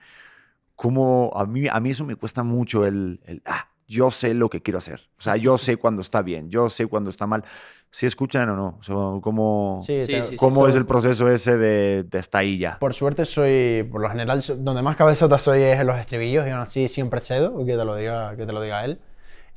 [0.78, 4.50] Como a mí, a mí eso me cuesta mucho el, el, ah, yo sé lo
[4.50, 5.10] que quiero hacer.
[5.18, 7.44] O sea, yo sé cuando está bien, yo sé cuando está mal.
[7.90, 10.36] Si escuchan o no, o sea, ¿cómo, Sí, Sí, te- sí, sí.
[10.38, 12.78] cómo soy- es el proceso ese de, de hasta ahí ya?
[12.80, 16.46] Por suerte soy, por lo general, so- donde más cabezota soy es en los estribillos
[16.46, 19.00] y aún así siempre cedo, que te lo diga, que te lo diga él.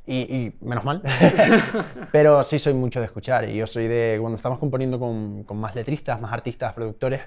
[0.07, 1.03] Y, y menos mal.
[2.11, 5.59] Pero sí soy mucho de escuchar y yo soy de, cuando estamos componiendo con, con
[5.59, 7.21] más letristas, más artistas, productores,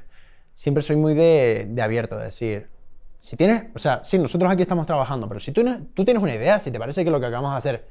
[0.55, 2.69] siempre soy muy de, de abierto, de decir,
[3.19, 6.35] si tienes, o sea, sí, nosotros aquí estamos trabajando, pero si tú, tú tienes una
[6.35, 7.89] idea, si te parece que lo que acabamos de hacer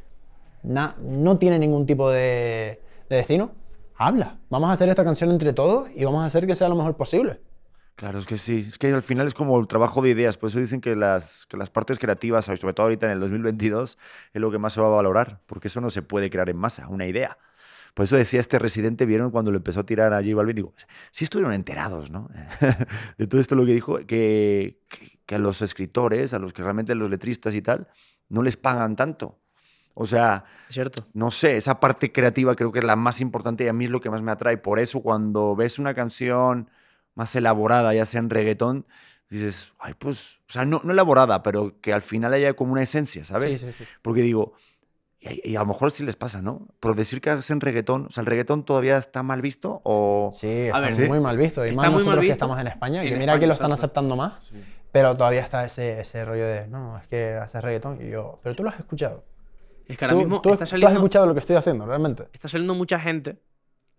[0.63, 3.51] na- no tiene ningún tipo de, de destino,
[3.97, 4.37] habla.
[4.49, 6.95] Vamos a hacer esta canción entre todos y vamos a hacer que sea lo mejor
[6.95, 7.39] posible.
[7.95, 10.49] Claro, es que sí, es que al final es como el trabajo de ideas, por
[10.49, 13.99] eso dicen que las, que las partes creativas, sobre todo ahorita en el 2022,
[14.33, 16.57] es lo que más se va a valorar, porque eso no se puede crear en
[16.57, 17.37] masa, una idea.
[17.93, 20.73] Por eso decía este residente, vieron cuando lo empezó a tirar a J Balvin, digo,
[21.11, 22.29] sí estuvieron enterados, ¿no?
[23.17, 26.63] de todo esto lo que dijo, que, que, que a los escritores, a los que
[26.63, 27.87] realmente los letristas y tal,
[28.29, 29.39] no les pagan tanto.
[29.95, 31.07] O sea, cierto.
[31.13, 33.91] no sé, esa parte creativa creo que es la más importante y a mí es
[33.91, 34.57] lo que más me atrae.
[34.57, 36.69] Por eso cuando ves una canción
[37.13, 38.87] más elaborada, ya sea en reggaetón,
[39.29, 42.81] dices, ay, pues, o sea, no, no elaborada, pero que al final haya como una
[42.81, 43.59] esencia, ¿sabes?
[43.59, 43.83] Sí, sí, sí.
[44.01, 44.53] Porque digo,
[45.43, 46.67] y, y a lo mejor sí les pasa, ¿no?
[46.79, 50.29] Por decir que hacen reggaetón, o sea, ¿el reggaetón todavía está mal visto o...?
[50.33, 51.01] Sí, está ver, ¿sí?
[51.03, 51.65] muy mal visto.
[51.65, 53.71] Y Está más nosotros que estamos en España, que en mira que España, lo están
[53.71, 54.33] aceptando más,
[54.91, 57.99] pero todavía está ese, ese rollo de, no, es que haces reggaetón.
[58.05, 59.23] Y yo, pero tú lo has escuchado.
[59.87, 60.93] Es que ahora tú, mismo tú- está tú has saliendo...
[60.95, 62.27] escuchado lo que estoy haciendo, realmente.
[62.33, 63.37] está saliendo mucha gente,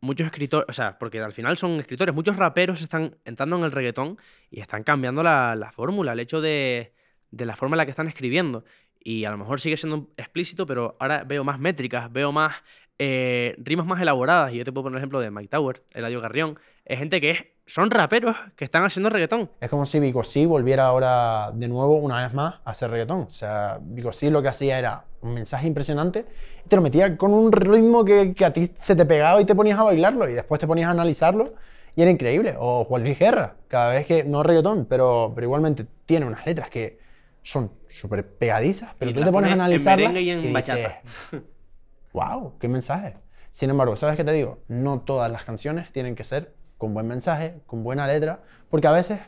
[0.01, 3.72] muchos escritores, o sea, porque al final son escritores, muchos raperos están entrando en el
[3.72, 4.18] reggaetón
[4.51, 6.93] y están cambiando la, la fórmula, el hecho de,
[7.31, 8.64] de la forma en la que están escribiendo.
[9.05, 12.55] Y a lo mejor sigue siendo explícito, pero ahora veo más métricas, veo más
[12.99, 14.53] eh, rimas más elaboradas.
[14.53, 16.59] Y yo te puedo poner el ejemplo de Mike Tower, Eladio Carrión.
[16.87, 19.51] Es gente que es, son raperos que están haciendo reggaetón.
[19.61, 23.23] Es como si Vico sí volviera ahora de nuevo, una vez más, a hacer reggaetón.
[23.23, 26.25] O sea, Vico sí lo que hacía era un mensaje impresionante
[26.65, 29.45] y te lo metía con un ritmo que, que a ti se te pegaba y
[29.45, 31.55] te ponías a bailarlo y después te ponías a analizarlo
[31.97, 32.55] y era increíble.
[32.59, 36.71] O Juan Luis Guerra, cada vez que, no reggaetón, pero, pero igualmente tiene unas letras
[36.71, 36.99] que
[37.45, 40.53] son súper pegadizas, pero Y tú te pones a en analizarlas merengue y en dices,
[40.55, 41.03] bachata.
[42.15, 43.19] wow, qué mensaje.
[43.51, 44.65] Sin embargo, ¿sabes qué te digo?
[44.67, 48.93] No todas las canciones tienen que ser con buen mensaje, con buena letra, porque a
[48.93, 49.21] veces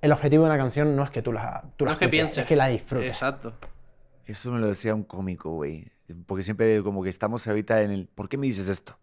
[0.00, 2.08] el objetivo de una canción no es que tú la, tú la No es que
[2.08, 2.38] pienses.
[2.38, 3.06] es que la disfrutes.
[3.06, 3.54] Exacto.
[4.26, 5.92] Eso me lo decía un cómico, güey.
[6.26, 8.98] Porque siempre como que estamos ahorita en el, ¿por qué me dices esto?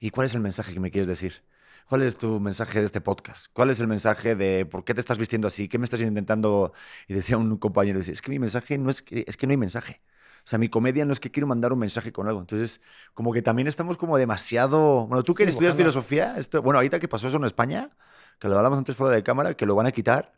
[0.00, 1.44] ¿Y cuál es el mensaje que me quieres decir?
[1.90, 3.46] ¿Cuál es tu mensaje de este podcast?
[3.52, 5.66] ¿Cuál es el mensaje de por qué te estás vistiendo así?
[5.66, 6.72] ¿Qué me estás intentando?
[7.08, 9.50] Y decía un compañero, dice, es que mi mensaje no es que, es que no
[9.50, 10.00] hay mensaje.
[10.36, 12.38] O sea, mi comedia no es que quiero mandar un mensaje con algo.
[12.38, 12.80] Entonces,
[13.12, 15.08] como que también estamos como demasiado...
[15.08, 17.90] Bueno, tú que Sí, estudias filosofía, esto, bueno, ahorita que pasó eso en España,
[18.38, 20.32] que lo hablamos antes fuera de cámara, que lo van a quitar.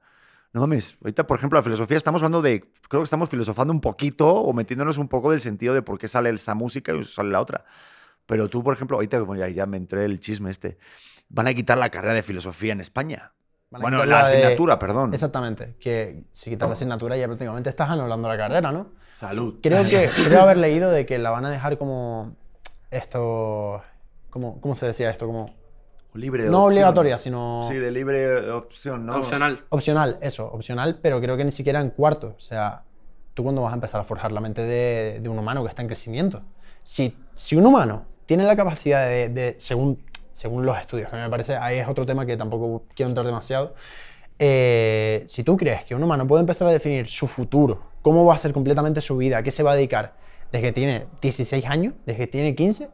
[0.55, 3.83] No mames, ahorita, por ejemplo, la filosofía estamos hablando de, creo que estamos filosofando un
[3.83, 7.29] poquito o metiéndonos un poco del sentido de por qué sale esta música y sale
[7.29, 7.67] la otra.
[8.25, 10.79] Pero tú, por ejemplo, ahorita como ya, ya me entré el chisme este,
[11.33, 13.33] van a quitar la carrera de filosofía en España.
[13.71, 15.15] Bueno, la la de- asignatura, perdón.
[15.15, 18.91] Exactamente, que si quitas la asignatura ya prácticamente estás anulando la carrera, ¿no?
[19.15, 19.59] Salud.
[19.63, 22.37] Creo que creo haber leído de que la van a dejar como
[22.91, 23.83] esto,
[24.31, 25.27] como, ¿cómo se decía esto?
[25.27, 25.55] Como
[26.15, 26.65] Libre no opción.
[26.73, 29.17] obligatoria, sino Sí, de libre opción, ¿no?
[29.17, 29.65] Opcional.
[29.71, 32.35] opcional, eso, opcional, pero creo que ni siquiera en cuarto.
[32.37, 32.83] O sea,
[33.33, 35.81] ¿tú cuándo vas a empezar a forjar la mente de, de un humano que está
[35.81, 36.43] en crecimiento?
[36.83, 40.03] Si, si un humano tiene la capacidad de, de- según,
[40.33, 43.75] según los estudios, que me parece, ahí es otro tema que tampoco quiero entrar demasiado,
[44.39, 48.35] eh, si tú crees que un humano puede empezar a definir su futuro, cómo va
[48.35, 50.15] a ser completamente su vida, a qué se va a dedicar,
[50.51, 52.91] desde que tiene 16 años, desde que tiene 15,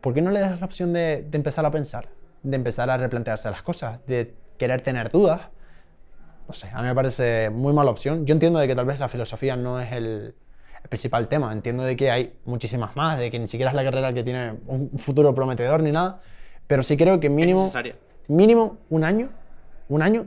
[0.00, 2.08] ¿por qué no le das la opción de, de empezar a pensar,
[2.42, 5.42] de empezar a replantearse las cosas, de querer tener dudas?
[6.48, 8.26] No sé, a mí me parece muy mala opción.
[8.26, 10.34] Yo entiendo de que tal vez la filosofía no es el,
[10.82, 13.84] el principal tema, entiendo de que hay muchísimas más, de que ni siquiera es la
[13.84, 16.20] carrera que tiene un futuro prometedor ni nada,
[16.66, 17.70] pero sí creo que mínimo
[18.28, 19.30] mínimo un año,
[19.88, 20.26] un año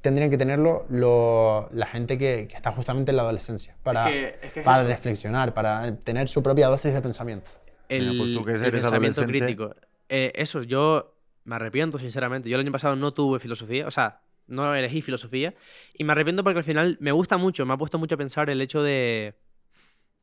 [0.00, 4.38] tendrían que tenerlo lo- la gente que, que está justamente en la adolescencia, para, que-
[4.42, 4.88] es que es para eso.
[4.88, 7.50] reflexionar, para tener su propia dosis de pensamiento.
[7.88, 9.38] el, Mira, pues tú que el eres pensamiento adolescente.
[9.38, 9.74] crítico.
[10.08, 11.14] Eh, eso, yo
[11.44, 12.48] me arrepiento, sinceramente.
[12.48, 15.54] Yo el año pasado no tuve filosofía, o sea, no elegí filosofía.
[15.94, 18.50] Y me arrepiento porque al final me gusta mucho, me ha puesto mucho a pensar
[18.50, 19.34] el hecho de.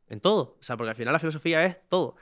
[0.10, 0.58] en todo.
[0.60, 2.16] O sea, porque al final la filosofía es todo.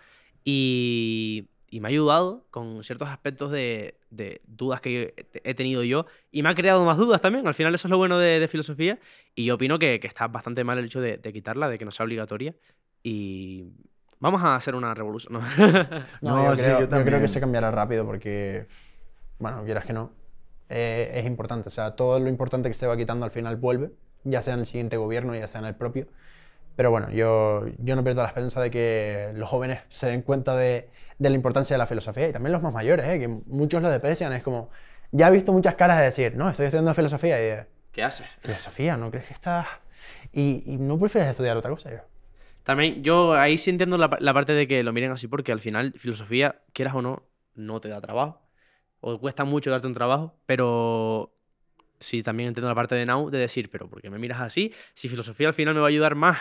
[0.44, 6.05] Y, y me ha ayudado con ciertos aspectos de, de dudas que he tenido yo.
[6.32, 7.47] Y me ha creado más dudas también.
[7.47, 8.99] Al final, eso es lo bueno de, de filosofía.
[9.34, 11.86] Y yo opino que, que está bastante mal el hecho de, de quitarla, de que
[11.86, 12.53] no sea obligatoria.
[13.01, 13.71] Y
[14.19, 15.34] vamos a hacer una revolución.
[15.34, 15.39] ¿no?
[16.21, 18.67] No, No, yo, sí, creo, yo yo creo que se cambiará rápido porque,
[19.39, 20.11] bueno, quieras que no,
[20.69, 21.69] eh, es importante.
[21.69, 23.93] O sea, todo lo importante que se va quitando al final vuelve,
[24.26, 26.05] ya sea en el siguiente gobierno, ya sea en el propio.
[26.76, 30.55] Pero bueno, yo, yo no pierdo la esperanza de que los jóvenes se den cuenta
[30.55, 33.19] de, de la importancia de la filosofía y también los más mayores, ¿eh?
[33.19, 34.34] que muchos lo desprecian.
[34.34, 34.69] Es como,
[35.11, 38.28] ya he visto muchas caras de decir, no, estoy estudiando filosofía y de, ¿Qué haces?
[38.39, 39.67] filosofía, ¿no crees que estás...?
[40.34, 41.91] Y, y no prefieres estudiar otra cosa.
[41.91, 41.99] Yo.
[42.63, 45.59] También yo ahí sí entiendo la, la parte de que lo miren así porque al
[45.59, 47.24] final filosofía, quieras o no,
[47.55, 48.41] no te da trabajo.
[48.99, 51.36] O cuesta mucho darte un trabajo, pero
[51.99, 54.74] sí también entiendo la parte de Now de decir, pero ¿por qué me miras así?
[54.93, 56.38] Si filosofía al final me va a ayudar más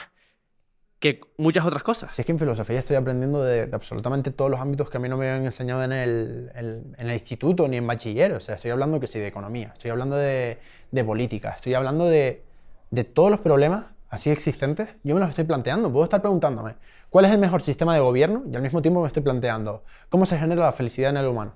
[1.02, 2.12] que muchas otras cosas.
[2.14, 5.08] Si es que en filosofía estoy aprendiendo de, absolutamente todos los ámbitos que a mí
[5.08, 8.32] no me habían enseñado en el, el- en el instituto ni en bachiller.
[8.34, 10.58] O sea, estoy hablando que sí de economía, estoy hablando de,
[10.92, 12.44] de política, estoy hablando de,
[12.90, 14.88] de todos los problemas así existentes.
[15.02, 15.90] Yo me los estoy planteando.
[15.92, 16.76] Puedo estar preguntándome
[17.10, 20.24] cuál es el mejor sistema de gobierno y al mismo tiempo me estoy planteando cómo
[20.24, 21.54] se genera la felicidad en el humano.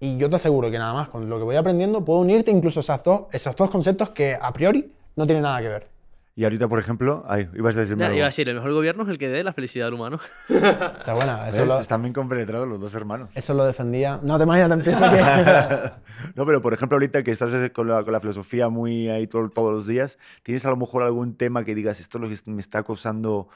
[0.00, 2.80] Y yo te aseguro que nada más con lo que voy aprendiendo puedo unirte incluso
[2.80, 5.93] esas dos, esos dos conceptos que a priori no tienen nada que ver.
[6.36, 8.16] Y ahorita, por ejemplo, ay, ibas a Ya, algo.
[8.16, 10.18] iba a decir, el mejor gobierno es el que dé la felicidad al humano.
[10.48, 11.68] O sea, bueno, eso ¿Ves?
[11.68, 13.30] lo, Están bien compenetrados los dos hermanos.
[13.36, 14.18] eso lo defendía.
[14.20, 15.92] No te imaginas, te empieza que...
[16.34, 19.48] No, pero por ejemplo, ahorita que estás con la, con la filosofía muy ahí todo-
[19.48, 22.50] todos los días, ¿tienes a lo mejor algún tema que digas, esto es lo que
[22.50, 23.48] me está causando,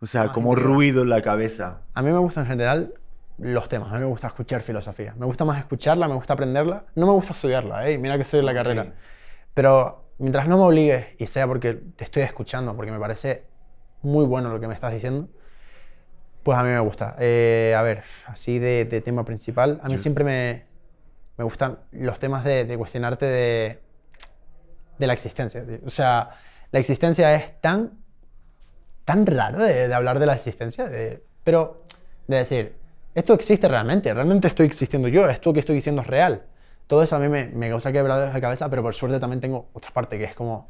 [0.00, 1.82] o sea, Más como ruido en la cabeza?
[1.94, 2.94] A mí me gustan en general
[3.38, 3.92] los temas.
[3.92, 5.14] A mí me gusta escuchar filosofía.
[5.16, 6.84] Me gusta más escucharla, me gusta aprenderla.
[6.96, 7.96] No me gusta estudiarla, ¿eh?
[7.96, 8.94] Mira que estoy en la carrera.
[9.54, 13.44] Pero mientras no me obligues y sea porque te estoy escuchando, porque me parece
[14.02, 15.28] muy bueno lo que me estás diciendo,
[16.42, 17.16] pues a mí me gusta.
[17.18, 20.64] Eh, a ver, así de, de tema principal, a mí Yo- siempre me,
[21.36, 23.80] me gustan los temas de, de cuestionarte de,
[24.98, 25.64] de la existencia.
[25.84, 26.30] O sea,
[26.70, 27.98] la existencia es tan,
[29.04, 31.82] tan raro de, de hablar de la existencia, de- pero
[32.26, 32.76] de decir,
[33.14, 36.44] esto existe realmente, realmente estoy existiendo yo, esto que estoy diciendo es real.
[36.88, 39.68] Todo eso a mí me, me causa quebraderos de cabeza, pero por suerte también tengo
[39.74, 40.68] otra parte que es como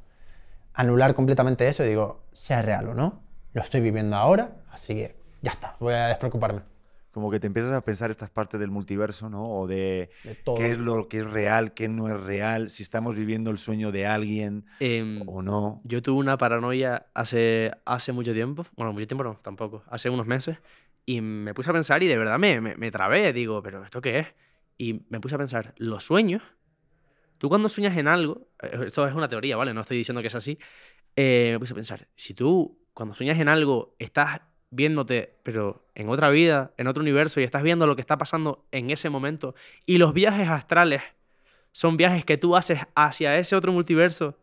[0.74, 5.16] anular completamente eso y digo, sea real o no, lo estoy viviendo ahora, así que
[5.42, 6.60] ya está, voy a despreocuparme
[7.12, 9.48] Como que te empiezas a pensar estas partes del multiverso, ¿no?
[9.48, 10.56] O de de todo.
[10.56, 13.90] qué es lo que es real, qué no es real, si estamos viviendo el sueño
[13.92, 15.80] de alguien Em, o no.
[15.84, 18.66] Yo tuve una paranoia hace, hace mucho tiempo.
[18.76, 19.82] Bueno, mucho tiempo no, tampoco.
[19.88, 20.58] Hace unos meses.
[21.06, 23.32] Y me puse a pensar y de verdad me, me, me trabé.
[23.32, 24.26] Digo, ¿pero esto qué es?
[24.78, 26.42] Y me puse a pensar, los sueños.
[27.38, 28.48] Tú cuando sueñas en algo.
[28.62, 29.74] eh, Esto es una teoría, ¿vale?
[29.74, 30.58] No estoy diciendo que es así.
[31.16, 36.08] eh, me puse a pensar, si tú cuando sueñas en algo estás viéndote, pero en
[36.08, 39.54] otra vida, en otro universo, y estás viendo lo que está pasando en ese momento,
[39.86, 41.02] y los viajes astrales
[41.72, 44.36] son viajes que tú haces hacia ese otro multiverso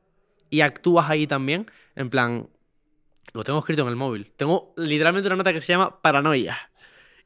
[0.50, 2.50] y actúas ahí también, en plan,
[3.34, 4.32] lo tengo escrito en el móvil.
[4.38, 6.58] Tengo literalmente una nota que se llama paranoia.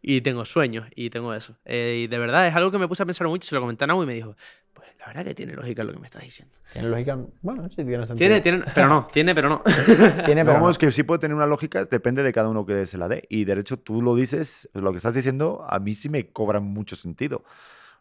[0.01, 1.57] Y tengo sueños y tengo eso.
[1.65, 3.47] Eh, y de verdad es algo que me puse a pensar mucho.
[3.47, 4.35] Se lo comenté a Nau y me dijo,
[4.73, 6.55] pues la verdad que tiene lógica lo que me estás diciendo.
[6.71, 7.17] ¿Tiene lógica?
[7.41, 8.15] Bueno, sí, tiene sentido.
[8.17, 9.61] Tiene, tiene, pero no, tiene, pero no.
[10.25, 10.79] Tiene, pero Vamos, no.
[10.79, 13.25] que sí puede tener una lógica, depende de cada uno que se la dé.
[13.29, 16.59] Y de hecho, tú lo dices, lo que estás diciendo, a mí sí me cobra
[16.59, 17.43] mucho sentido.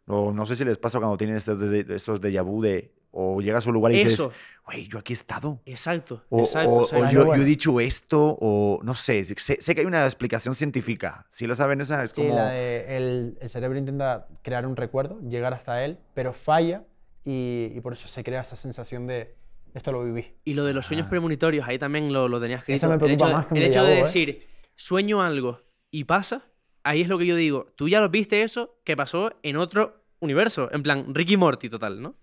[0.07, 3.41] No, no sé si les pasa cuando tienen estos, de, estos déjà vu de O
[3.41, 4.33] llegas a un lugar y dices, Eso.
[4.67, 5.61] güey, yo aquí he estado.
[5.65, 6.71] Exacto, O, exacto.
[6.71, 7.07] o- exacto.
[7.07, 10.55] o yo, yo he dicho esto, o no sé, sé, sé que hay una explicación
[10.55, 11.27] científica.
[11.31, 12.35] Si lo saben esa, es Sí, como...
[12.35, 16.85] la de el, el cerebro intenta crear un recuerdo, llegar hasta él, pero falla
[17.25, 19.35] y, y por eso se crea esa sensación de
[19.75, 20.35] esto lo viví.
[20.45, 21.11] Y lo de los sueños Ah.
[21.11, 22.77] premonitorios, ahí también lo, lo tenías escrito.
[22.77, 24.01] Esa me el preocupa hecho, de- más que un El hecho de ¿eh?
[24.03, 24.47] decir,
[24.77, 26.43] sueño algo y pasa,
[26.85, 27.73] ahí es lo que yo digo.
[27.77, 30.69] Tú ya lo viste eso que pasó en otro universo.
[30.73, 32.17] En plan, Ricky Morty total, ¿no?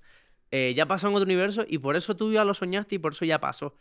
[0.51, 3.13] Eh, ya pasó en otro universo y por eso tú ya lo soñaste y por
[3.13, 3.75] eso ya pasó.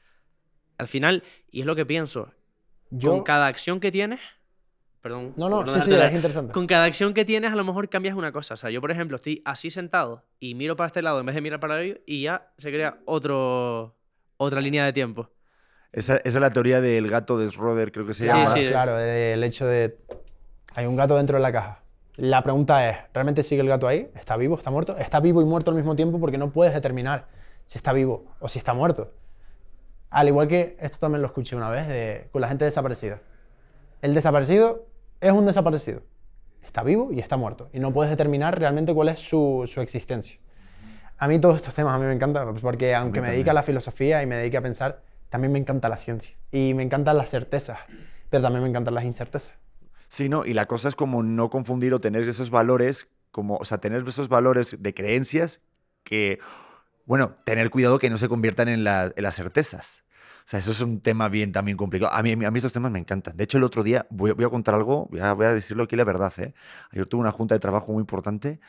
[0.79, 2.33] Al final, y es lo que pienso,
[2.91, 4.21] Yo, con cada acción que tienes...
[5.01, 5.35] Perdón.
[5.37, 6.53] no, no, sí, sí, es interesante.
[6.55, 8.55] con cada acción que tienes, a lo mejor cambias una cosa.
[8.55, 11.35] O sea, yo, por ejemplo, estoy así sentado y miro para este lado en vez
[11.35, 13.99] de mirar para ello y ya se crea otro,
[14.39, 15.31] otra línea de tiempo.
[15.93, 18.47] Esa, esa es la teoría del gato de Schroeder, creo que se Sí, llama.
[18.47, 18.67] sí.
[18.67, 19.99] Claro, el hecho de
[20.75, 21.84] hay un gato dentro de la caja.
[22.17, 24.09] La pregunta es, ¿realmente sigue el gato ahí?
[24.15, 24.57] ¿Está vivo?
[24.57, 24.97] ¿Está muerto?
[24.97, 27.27] Está vivo y muerto al mismo tiempo porque no puedes determinar
[27.67, 29.13] si está vivo o si está muerto.
[30.11, 33.21] Al igual que esto también lo escuché una vez de, con la gente desaparecida.
[34.01, 34.87] El desaparecido
[35.21, 36.03] es un desaparecido.
[36.63, 37.69] Está vivo y está muerto.
[37.73, 40.39] Y no puedes determinar realmente cuál es su, su existencia.
[41.19, 43.65] A mí todos estos temas a mí me encantan porque aunque me dedique a la
[43.65, 46.37] filosofía y me dedique a pensar, también me encanta la ciencia.
[46.53, 47.79] Y me encantan las certezas,
[48.31, 49.55] pero también me encantan las incertezas.
[50.09, 50.45] Sí, ¿no?
[50.47, 54.07] Y la cosa es como no confundir o tener esos valores, como, o sea, tener
[54.07, 55.61] esos valores de creencias
[56.05, 56.39] que,
[57.07, 60.05] bueno, tener cuidado que no se conviertan en, la- en las certezas.
[60.41, 62.13] O sea, eso es un tema bien también complicado.
[62.13, 63.37] A mí, a mí estos temas me encantan.
[63.37, 65.85] De hecho, el otro día, voy, voy a contar algo, voy a, voy a decirlo
[65.85, 66.55] aquí la verdad, ¿eh?
[66.91, 68.61] Ayer tuve una junta de trabajo muy importante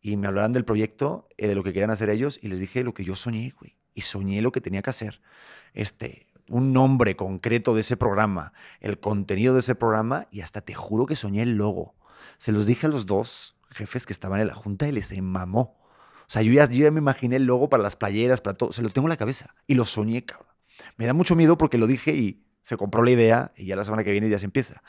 [0.00, 2.84] y me hablaban del proyecto, eh, de lo que querían hacer ellos, y les dije
[2.84, 3.76] lo que yo soñé, güey.
[3.94, 5.20] Y soñé lo que tenía que hacer.
[5.72, 10.74] Este, un nombre concreto de ese programa, el contenido de ese programa, y hasta te
[10.74, 11.94] juro que soñé el logo.
[12.38, 15.78] Se los dije a los dos jefes que estaban en la junta y les mamó.
[16.26, 18.72] O sea, yo ya, yo ya me imaginé el logo para las playeras, para todo.
[18.72, 19.54] Se lo tengo en la cabeza.
[19.66, 20.48] Y lo soñé, cabrón.
[20.96, 23.84] Me da mucho miedo porque lo dije y se compró la idea y ya la
[23.84, 24.82] semana que viene ya se empieza.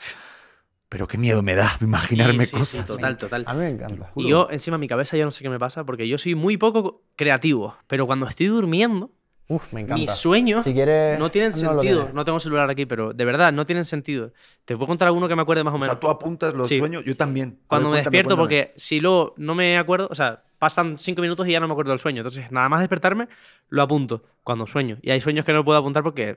[0.88, 2.86] Pero qué miedo me da imaginarme Sí, sí, sí, cosas.
[2.86, 3.44] total, total.
[3.46, 4.12] A mí me encanta.
[4.16, 6.56] Y yo, encima, mi cabeza ya no sé qué me pasa porque yo soy muy
[6.56, 7.76] poco creativo.
[7.86, 9.10] Pero cuando estoy durmiendo,
[9.48, 10.00] Uf, me encanta.
[10.00, 12.10] mis sueños Si quieres, no tienen sentido.
[12.12, 14.32] No tengo celular aquí, pero de verdad, no tienen sentido.
[14.64, 15.92] Te puedo contar alguno que me acuerde más o O menos.
[15.94, 16.78] sea, tú apuntas los Sí.
[16.78, 17.50] sueños, yo también.
[17.50, 18.64] Ver, Cuando me cuéntame, despierto, cuéntame.
[18.66, 21.72] porque si luego no me acuerdo, o sea, pasan cinco minutos y ya no me
[21.72, 22.22] acuerdo del sueño.
[22.22, 23.28] Entonces, nada más despertarme,
[23.68, 24.98] lo apunto cuando sueño.
[25.02, 26.36] Y hay sueños que no puedo apuntar porque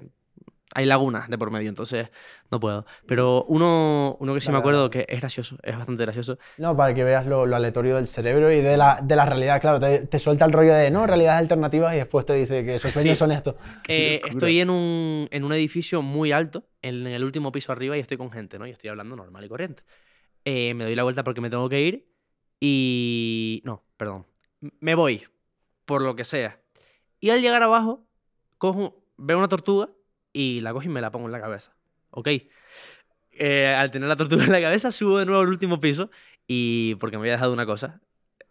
[0.75, 2.09] hay lagunas de por medio, entonces
[2.51, 2.85] no puedo.
[3.07, 6.37] Pero uno, uno que sí me acuerdo que es gracioso, es bastante gracioso.
[6.57, 9.59] No, para que veas lo, lo aleatorio del cerebro y de la, de la realidad.
[9.61, 12.75] Claro, te, te suelta el rollo de no, realidades alternativas y después te dice que
[12.75, 13.19] esos sueños Sí.
[13.19, 13.55] son estos.
[13.87, 18.01] Eh, estoy en un, en un edificio muy alto, en, el último piso arriba, y
[18.01, 18.67] estoy con gente, ¿no?
[18.67, 19.83] Y estoy hablando normal y corriente.
[20.45, 22.07] Eh, me doy la vuelta porque me tengo que ir
[22.59, 23.61] y...
[23.65, 24.25] No, perdón.
[24.79, 25.23] Me voy,
[25.85, 26.59] por lo que sea.
[27.19, 28.05] Y al llegar abajo,
[28.57, 29.89] cojo, veo una tortuga
[30.33, 31.75] y la cojo y me la pongo en la cabeza.
[32.11, 32.29] ¿Ok?
[33.31, 36.09] Eh, al tener la tortuga en la cabeza, subo de nuevo al último piso
[36.47, 38.01] y porque me había dejado una cosa,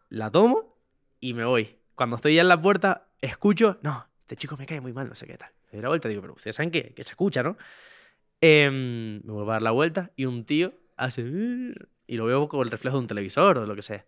[0.08, 0.76] la tomo
[1.20, 1.76] y me voy.
[1.94, 5.14] Cuando estoy ya en la puerta, escucho, no, este chico me cae muy mal, no
[5.14, 5.50] sé qué tal.
[5.66, 7.56] Me doy la vuelta y digo, pero ustedes saben que, que se escucha, ¿no?
[8.40, 11.22] Em, me vuelvo a dar la vuelta y un tío hace...
[12.06, 14.06] Y lo veo con el reflejo de un televisor o lo que sea.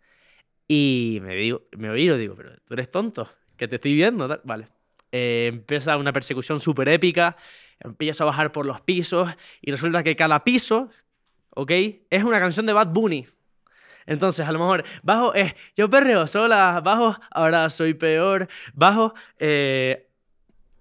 [0.67, 4.29] Y me, digo, me oí y digo, pero tú eres tonto, que te estoy viendo,
[4.29, 4.41] tal.
[4.45, 4.69] Vale.
[5.13, 7.37] Eh, empieza una persecución súper épica,
[7.81, 9.31] empiezo a bajar por los pisos
[9.61, 10.89] y resulta que cada piso,
[11.51, 11.73] ¿ok?
[12.11, 13.27] Es una canción de Bad Bunny.
[14.07, 20.09] Entonces, a lo mejor, bajo es yo perreo sola, bajo ahora soy peor, bajo eh,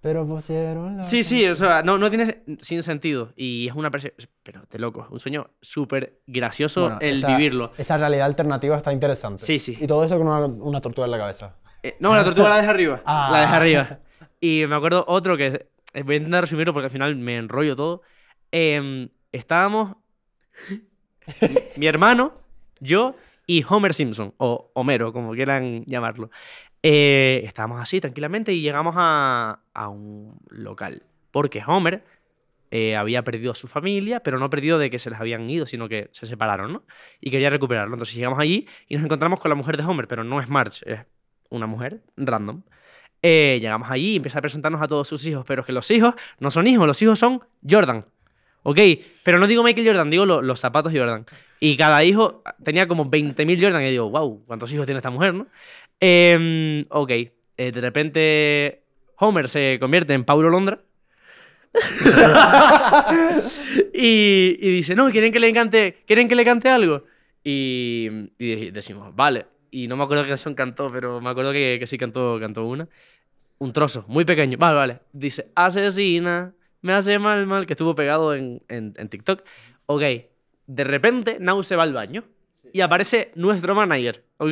[0.01, 3.33] Pero pusieron la Sí, sí, o sea, no, no tiene sin sentido.
[3.35, 7.73] Y es una Pero de loco, un sueño súper gracioso Bueno, el esa- vivirlo.
[7.77, 9.43] Esa realidad alternativa está interesante.
[9.45, 9.77] Sí, sí.
[9.79, 11.55] Y todo esto con una, una tortuga en la cabeza.
[11.83, 13.01] Eh, no, la tortuga la deja arriba.
[13.05, 13.29] Ah.
[13.31, 13.99] La deja arriba.
[14.39, 15.67] Y me acuerdo otro que.
[15.93, 18.01] eh, Voy a intentar resumirlo porque al final me enrollo todo.
[18.51, 19.97] Em, estábamos.
[21.77, 22.33] mi, hermano,
[22.79, 23.15] yo
[23.45, 26.29] y Homer Simpson, o Homero, como quieran llamarlo.
[26.81, 31.03] Eh, estábamos así tranquilamente y llegamos a, a un local.
[31.31, 32.03] Porque Homer
[32.71, 35.65] eh, había perdido a su familia, pero no perdido de que se les habían ido,
[35.65, 36.83] sino que se separaron, ¿no?
[37.19, 37.95] Y quería recuperarlo.
[37.95, 40.91] Entonces llegamos allí y nos encontramos con la mujer de Homer, pero no es Marge,
[40.91, 40.99] es
[41.49, 42.61] una mujer random.
[43.21, 45.89] Eh, llegamos allí y empieza a presentarnos a todos sus hijos, pero es que los
[45.91, 48.05] hijos no son hijos, los hijos son Jordan.
[48.63, 48.77] ¿Ok?
[49.23, 51.25] Pero no digo Michael Jordan, digo lo- los zapatos Jordan.
[51.61, 53.83] Y cada hijo tenía como 20.000 Jordan.
[53.83, 55.47] Y digo, wow, ¿cuántos hijos tiene esta mujer, no?
[55.99, 57.09] Em, ok.
[57.11, 58.81] Eh, de repente,
[59.17, 60.79] Homer se convierte en Paulo Londra.
[63.93, 67.03] y, dice, no, ¿quieren que le cante, ¿quieren que le cante algo?
[67.43, 68.09] Y
[68.71, 69.45] decimos, vale.
[69.71, 72.65] Y no me acuerdo qué canción cantó, pero me acuerdo que, que sí cantó, cantó
[72.65, 72.87] una.
[73.59, 74.57] un trozo, muy pequeño.
[74.57, 74.99] Vale, vale.
[75.13, 79.43] Dice, asesina, me hace mal, mal, que estuvo pegado en, en, en TikTok.
[79.85, 80.01] Ok,
[80.67, 82.23] de repente Nau se va al baño
[82.73, 84.51] y aparece nuestro manager, ok.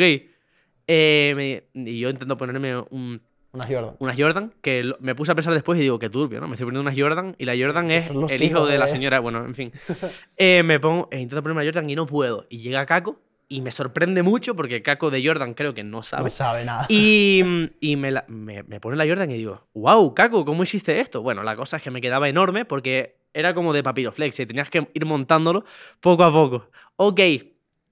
[0.89, 3.95] Eh, me- y yo intento ponerme un, Unas Jordan.
[3.99, 6.47] unas Jordan, que lo- me puse a pensar después y digo, qué turbio, ¿no?
[6.47, 8.91] Me estoy poniendo unas Jordan y la Jordan es el hijo hijos de la de-
[8.91, 9.72] señora, bueno, en fin.
[10.38, 12.45] Eh, me pongo, eh, intento ponerme una Jordan y no puedo.
[12.49, 13.20] Y llega Caco
[13.50, 16.26] y me sorprende mucho porque Caco de Jordan creo que no sabe.
[16.26, 16.86] No sabe nada.
[16.89, 17.41] Y,
[17.80, 21.22] y me, la- me, me pone la Jordan y digo, wow, Caco, ¿cómo hiciste esto?
[21.22, 24.70] Bueno, la cosa es que me quedaba enorme porque era como de papiroflex y tenías
[24.70, 25.64] que ir montándolo
[26.02, 26.70] poco a poco.
[26.98, 27.20] Ok,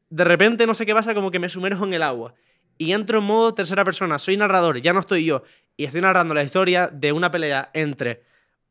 [0.09, 2.33] de repente no sé qué pasa, como que me sumerjo en el agua
[2.77, 5.43] y entro en modo tercera persona, soy narrador, ya no estoy yo,
[5.77, 8.23] y estoy narrando la historia de una pelea entre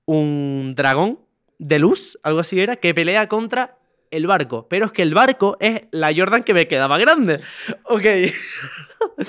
[0.05, 1.21] un dragón
[1.59, 3.79] de luz, algo así era, que pelea contra
[4.11, 4.67] el barco.
[4.69, 7.41] Pero es que el barco es la Jordan que me quedaba grande.
[7.85, 8.03] Ok.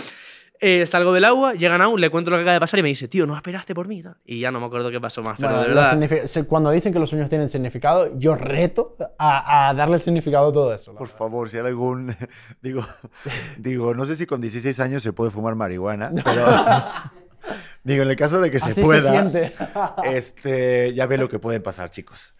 [0.61, 2.87] Eh, salgo del agua, llega Nau, le cuento lo que acaba de pasar y me
[2.87, 4.01] dice, tío, no esperaste por mí.
[4.25, 5.37] y ya no me acuerdo qué pasó más.
[5.37, 5.67] Pero Bueno, de
[6.07, 6.45] verdad.
[6.47, 10.73] cuando dicen que los sueños tienen significado, yo reto a, a darle significado a todo
[10.73, 10.93] eso.
[10.93, 11.17] Por verdad.
[11.17, 12.15] favor, si hay algún.
[12.61, 12.87] Digo,
[13.57, 16.45] digo, no sé si con 16 años se puede fumar marihuana, pero.
[17.85, 19.29] Digo, en el caso de que se Así pueda.
[19.31, 19.53] se.
[20.05, 22.35] Este, ya ve lo que pueden pasar, chicos.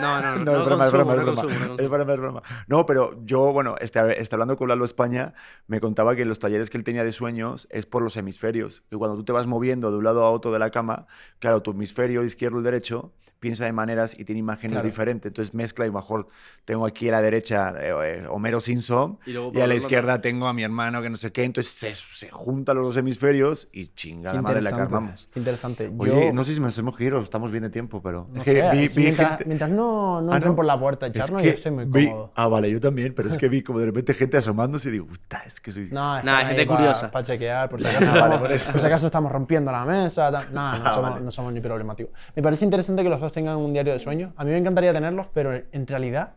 [0.00, 0.44] No, no, no.
[0.44, 1.34] No, es broma, es consumo, broma, es no broma.
[1.42, 1.88] consumo, no Es consumo.
[1.90, 2.42] broma, es broma.
[2.66, 5.34] No, pero yo, bueno, este, este, hablando con Lalo España,
[5.66, 8.82] me contaba que en los talleres que él tenía de sueños es por los hemisferios.
[8.90, 11.06] Que cuando tú te vas moviendo de un lado a otro de la cama,
[11.38, 14.86] claro, tu hemisferio izquierdo y derecho piensa de maneras y tiene imágenes Claro.
[14.86, 15.28] diferentes.
[15.30, 16.28] Entonces mezcla y mejor
[16.64, 20.20] tengo aquí a la derecha eh, eh, Homero Simpson Y luego y, a la izquierda
[20.20, 21.44] tengo a mi hermano que no sé qué.
[21.44, 25.90] Entonces se, se juntan los dos hemisferios y chingada madre la que interesante.
[25.98, 28.44] Oye, Yo, no sé si nos hemos giro, estamos bien de tiempo, pero no es
[28.44, 30.56] que sé, vi, si vi mientras, gente- mientras no, no Ah, entren ¿no?
[30.56, 32.32] por la puerta a Es echarnos, que yo estoy muy vi- cómodo.
[32.34, 35.06] Ah, vale, yo también, pero es que vi como de repente gente asomándose y digo,
[35.06, 35.88] puta, es que soy...
[35.90, 37.10] No, Nah, gente pa- curiosa.
[37.10, 39.84] Para chequear, por si acaso, Ah, vale, estamos, por por si acaso estamos rompiendo la
[39.84, 40.30] mesa.
[40.32, 40.52] tal.
[40.54, 41.24] No, no, Ah, somos, vale.
[41.24, 42.12] no somos ni problemáticos.
[42.34, 44.32] Me parece interesante que los tengan un diario de sueños.
[44.36, 46.34] A mí me encantaría tenerlos, pero en realidad,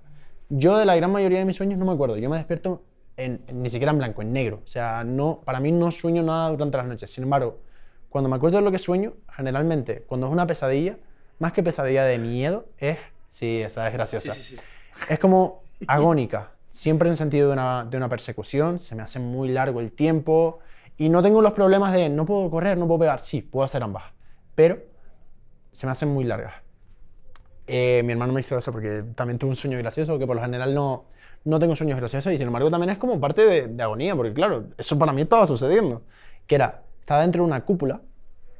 [0.50, 2.18] yo de la gran mayoría de mis sueños no me acuerdo.
[2.18, 2.84] Yo me despierto
[3.18, 4.62] en, en- ni siquiera en blanco, en negro.
[4.64, 7.12] O sea, no, para mí no sueño nada durante las noches.
[7.12, 7.60] Sin embargo,
[8.10, 10.98] cuando me acuerdo de lo que sueño, generalmente, cuando es una pesadilla,
[11.40, 12.98] más que pesadilla de miedo, es.
[13.30, 14.34] Sí, esa es graciosa.
[14.34, 14.64] Sí, sí, sí.
[15.10, 19.50] Es como agónica, siempre en sentido de una, de una persecución, se me hace muy
[19.50, 20.60] largo el tiempo
[20.98, 23.20] y no tengo los problemas de no puedo correr, no puedo pegar.
[23.22, 24.04] Sí, puedo hacer ambas,
[24.56, 24.80] pero
[25.72, 26.54] se me hacen muy largas.
[27.72, 30.42] Eh, mi hermano me hizo eso porque también tuve un sueño gracioso, que por lo
[30.42, 31.06] general no,
[31.44, 34.34] no tengo sueños graciosos y sin embargo también es como parte de, de agonía, porque
[34.34, 36.02] claro, eso para mí estaba sucediendo.
[36.48, 38.02] Que era, estaba dentro de una cúpula,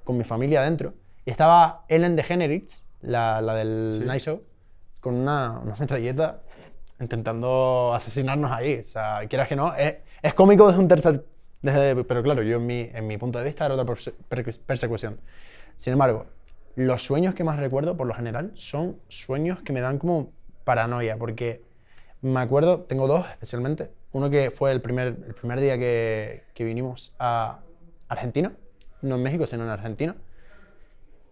[0.04, 0.94] con mi familia adentro,
[1.26, 4.06] y estaba Ellen DeGeneres, la, la del Sí.
[4.06, 4.44] Night Show,
[5.00, 6.42] con una, una metralleta
[7.00, 8.80] intentando asesinarnos ahí.
[8.80, 11.26] O sea, quieras que no, es, es cómico desde un tercer...
[11.62, 14.14] Desde, pero claro, yo en mi, en mi punto de vista era otra perse-
[14.66, 15.20] persecución.
[15.76, 16.26] Sin embargo,
[16.80, 20.32] los sueños que más recuerdo, por lo general, son sueños que me dan como
[20.64, 21.62] paranoia, porque
[22.22, 23.92] me acuerdo, tengo dos especialmente.
[24.14, 27.60] Uno que fue el primer, el primer día que, que vinimos a
[28.08, 28.54] Argentina,
[29.02, 30.16] no en México, sino en Argentina.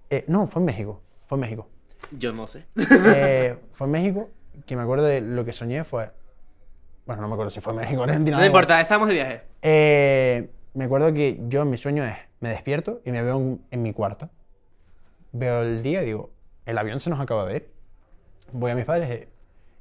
[0.10, 1.70] Eh, no, fue en México, fue en México.
[2.12, 2.66] Yo no sé.
[2.76, 4.30] Eh, fue en México,
[4.66, 6.12] que me acuerdo de lo que soñé fue...
[7.06, 8.38] Bueno, no me acuerdo si fue en México o en Argentina.
[8.38, 9.42] No importa, estamos de viaje.
[9.62, 13.62] Eh, me acuerdo que yo en mi sueño es, me despierto y me veo en,
[13.72, 14.30] en mi cuarto.
[15.32, 16.32] Veo el día y digo,
[16.66, 17.72] el avión se nos acaba de ir.
[18.52, 19.30] Voy a mis padres eh,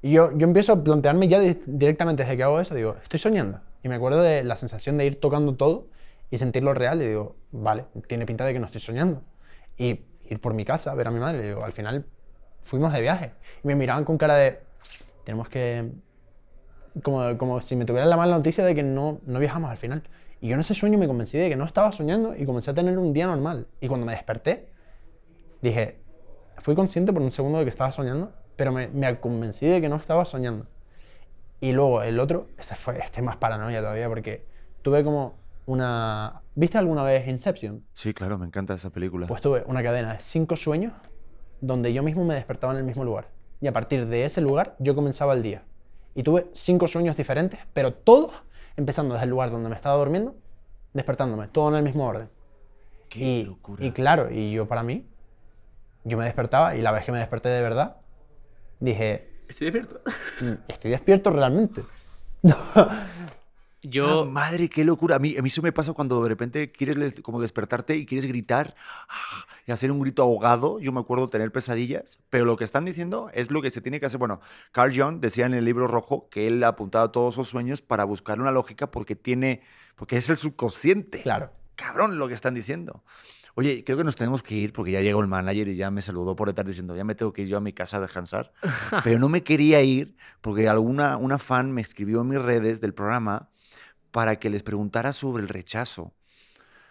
[0.03, 3.19] y yo, yo empiezo a plantearme ya di- directamente desde que hago eso, digo, estoy
[3.19, 3.61] soñando.
[3.83, 5.89] Y me acuerdo de la sensación de ir tocando todo
[6.31, 9.23] y sentirlo real y digo, vale, tiene pinta de que no estoy soñando.
[9.77, 12.07] Y ir por mi casa, ver a mi madre, y digo, al final
[12.61, 13.33] fuimos de viaje.
[13.63, 14.61] Y me miraban con cara de,
[15.25, 15.93] tenemos que,
[17.03, 20.03] como, como si me tuvieran la mala noticia de que no, no viajamos al final.
[20.41, 22.75] Y yo en ese sueño me convencí de que no estaba soñando y comencé a
[22.75, 23.69] tener un día normal.
[23.81, 24.69] Y cuando me desperté,
[25.69, 25.99] dije,
[26.59, 29.89] fui consciente por un segundo de que estaba soñando, pero me, me convencí de que
[29.89, 30.67] no estaba soñando.
[31.61, 34.47] Y luego el otro, este fue este más paranoia todavía porque
[34.83, 35.35] tuve como
[35.67, 36.43] una...
[36.55, 37.85] ¿Viste alguna vez Inception?
[37.93, 39.27] Sí, claro, me encanta esa película.
[39.27, 40.93] Pues tuve una cadena de cinco sueños
[41.61, 43.29] donde yo mismo me despertaba en el mismo lugar.
[43.61, 45.65] Y a partir de ese lugar yo comenzaba el día.
[46.15, 48.43] Y tuve cinco sueños diferentes, pero todos
[48.77, 50.35] empezando desde el lugar donde me estaba durmiendo,
[50.93, 52.29] despertándome, todo en el mismo orden.
[53.09, 53.85] Qué y, locura.
[53.85, 55.07] y claro, y yo para mí,
[56.07, 57.97] yo me despertaba y la vez que me desperté de verdad,
[58.81, 60.01] dije, Estoy despierto.
[60.41, 61.85] "Mm, estoy despierto realmente.
[63.83, 64.23] Yo.
[64.23, 65.17] Ah, madre, qué locura.
[65.17, 68.27] A mí, a mí eso me pasa cuando de repente quieres como despertarte y quieres
[68.27, 68.75] gritar
[69.09, 70.81] ah, y hacer un grito ahogado.
[70.81, 74.01] Yo me acuerdo tener pesadillas, pero lo que están diciendo es lo que se tiene
[74.01, 74.19] que hacer.
[74.19, 74.41] Bueno,
[74.73, 78.41] Carl Jung decía en el libro rojo que él apuntaba todos sus sueños para buscar
[78.41, 79.63] una lógica porque tiene,
[79.95, 81.23] porque es el subconsciente.
[81.23, 81.53] Claro.
[81.77, 83.05] Cabrón lo que están diciendo.
[83.59, 86.03] Oye, creo que nos tenemos que ir porque ya llegó el manager y ya me
[86.03, 88.53] saludó por estar diciendo, ya me tengo que ir yo a mi casa a descansar.
[89.03, 92.93] Pero no me quería ir porque alguna una fan me escribió en mis redes del
[92.93, 93.49] programa
[94.11, 96.13] para que les preguntara sobre el rechazo.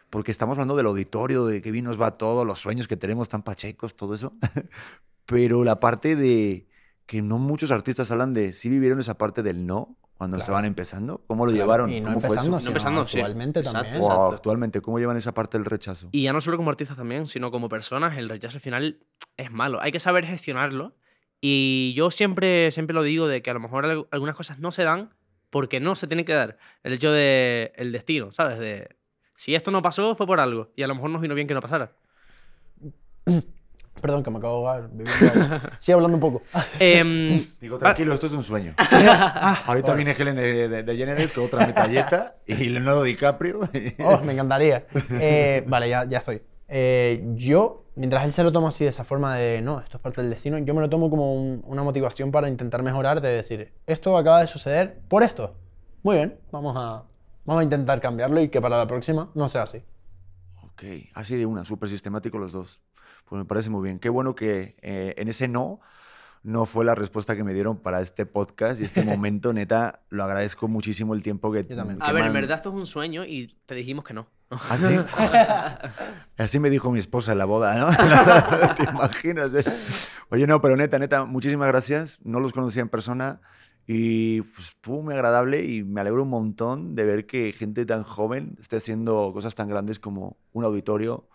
[0.09, 3.30] Porque estamos hablando del auditorio, de qué bien nos va todo, los sueños que tenemos
[3.30, 4.34] tan pachecos, todo eso.
[5.28, 6.68] Pero la parte de
[7.05, 10.53] que no muchos artistas hablan de si vivieron esa parte del no cuando se Claro.
[10.53, 11.22] van empezando.
[11.28, 11.89] ¿Cómo lo Claro, llevaron?
[11.91, 12.34] Y no ¿Cómo fue eso?
[12.36, 13.18] empezando, No sino empezando, sí.
[13.20, 13.80] actualmente Exacto.
[13.84, 14.01] también.
[14.01, 14.36] Wow, Exacto.
[14.36, 16.09] actualmente, ¿cómo llevan esa parte del rechazo?
[16.11, 18.99] Y ya no solo como artistas también, sino como personas, el rechazo al final
[19.38, 19.82] es malo.
[19.82, 20.95] Hay que saber gestionarlo.
[21.41, 24.72] Y yo siempre, siempre lo digo de que a lo mejor al- algunas cosas no
[24.72, 25.13] se dan
[25.49, 26.57] porque no se tienen que dar.
[26.84, 28.57] El hecho de el destino, ¿sabes?
[28.57, 28.95] De
[29.36, 31.53] si esto no pasó fue por algo y a lo mejor nos vino bien que
[31.53, 31.91] no pasara.
[34.01, 34.89] Perdón, que me acabo de ahogar.
[35.79, 36.41] Sigue hablando un poco.
[36.79, 38.75] Em, Digo, tranquilo, esto es un sueño.
[39.65, 43.61] Ahorita viene Helen de, de, de con otra metalleta y Leonardo DiCaprio.
[44.03, 44.85] Oh, me encantaría.
[45.11, 46.41] Eh, vale, ya, ya estoy.
[46.67, 50.01] Eh, yo, mientras él se lo toma así de esa forma de, no, esto es
[50.03, 53.29] parte del destino, yo me lo tomo como un- una motivación para intentar mejorar, de
[53.29, 55.55] decir, esto acaba de suceder por esto.
[56.03, 57.03] Muy bien, vamos a,
[57.45, 59.83] vamos a intentar cambiarlo y que para la próxima no sea así.
[60.63, 60.83] Ok,
[61.13, 62.81] así de una, súper sistemático los dos.
[63.26, 63.99] Pues me parece muy bien.
[63.99, 65.80] Qué bueno que eh, en ese no
[66.45, 70.23] no fue la respuesta que me dieron para este podcast y este momento, neta, lo
[70.23, 71.65] agradezco muchísimo el tiempo que...
[71.67, 71.99] Yo también.
[71.99, 74.28] que a ver, me en verdad esto es un sueño y te dijimos que no.
[74.51, 74.95] ¿Ah, sí?
[76.38, 78.76] Así me dijo mi esposa en la boda, ¿no?
[78.76, 79.53] ¿Te imaginas?
[79.55, 80.11] eh?
[80.30, 82.19] Oye, no, pero neta, neta, muchísimas gracias.
[82.23, 83.41] No los conocía en persona
[83.88, 88.03] y pues, estuvo muy agradable y me alegro un montón de ver que gente tan
[88.03, 91.28] joven esté haciendo cosas tan grandes como un auditorio,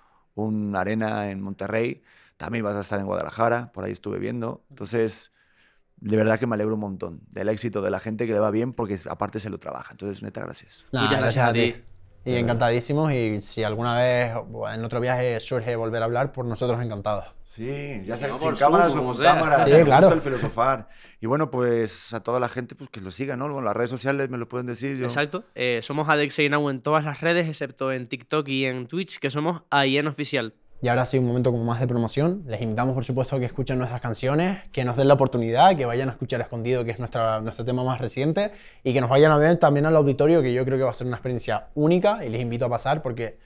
[0.45, 2.03] una arena en Monterrey.
[2.37, 4.65] También vas a estar en Guadalajara, por ahí estuve viendo.
[4.71, 5.33] Entonces,
[5.97, 8.51] de verdad que me alegro un montón del éxito de la gente que le va
[8.51, 9.93] bien porque aparte se lo trabaja.
[9.93, 10.85] Entonces, neta, gracias.
[10.93, 11.75] Muchas gracias a ti.
[12.25, 14.33] Y encantadísimos y si alguna vez
[14.75, 17.25] en otro viaje surge volver a hablar, por nosotros encantados.
[17.45, 19.35] Sí, ya sea sin por cámaras o como con sea.
[19.35, 19.57] cámara.
[19.57, 20.09] Sí, claro.
[20.09, 20.89] gusta el filosofar.
[21.21, 23.45] Y bueno, pues a toda la gente pues que lo siga, ¿no?
[23.45, 24.97] Bueno, las redes sociales me lo pueden decir.
[24.99, 25.05] Yo...
[25.05, 25.45] Exacto.
[25.55, 29.63] Eh, somos Adex en todas las redes, excepto en TikTok y en Twitch, que somos
[29.71, 30.55] AIN Oficial.
[30.83, 32.43] Y ahora sí, un momento como más de promoción.
[32.47, 35.85] Les invitamos, por supuesto, a que escuchen nuestras canciones, que nos den la oportunidad, que
[35.85, 38.53] vayan a escuchar Escondido, que es nuestra, nuestro tema más reciente,
[38.83, 40.95] y que nos vayan a ver también al auditorio, que yo creo que va a
[40.95, 43.39] ser una experiencia única y les invito a pasar porque,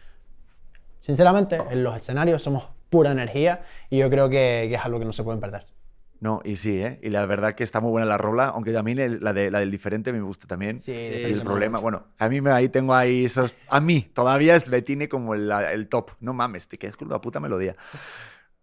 [1.01, 5.05] sinceramente, en los escenarios somos pura energía y yo creo que, que es algo que
[5.05, 5.74] no se pueden perder.
[6.21, 6.99] No, y sí, ¿eh?
[7.03, 9.51] Y la verdad que está muy buena la rola, aunque a mí el- la, de,
[9.51, 10.79] la del diferente me gusta también.
[10.79, 13.55] Sí, Y el problema, bueno, a mí me, ahí tengo ahí esos...
[13.69, 16.13] A mí todavía es- le tiene como el, el top.
[16.21, 17.77] No mames, te quedas con la puta melodía.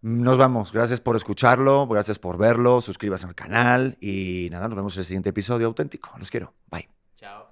[0.00, 0.72] Nos vamos.
[0.72, 2.80] Gracias por escucharlo, gracias por verlo.
[2.80, 6.10] Suscríbase al canal y nada, nos vemos en el siguiente episodio auténtico.
[6.18, 6.52] Los quiero.
[6.68, 6.88] Bye.
[7.14, 7.46] Chao.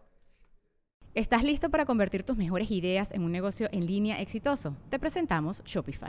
[1.14, 4.76] ¿Estás listo para convertir tus mejores ideas en un negocio en línea exitoso?
[4.90, 6.08] Te presentamos Shopify.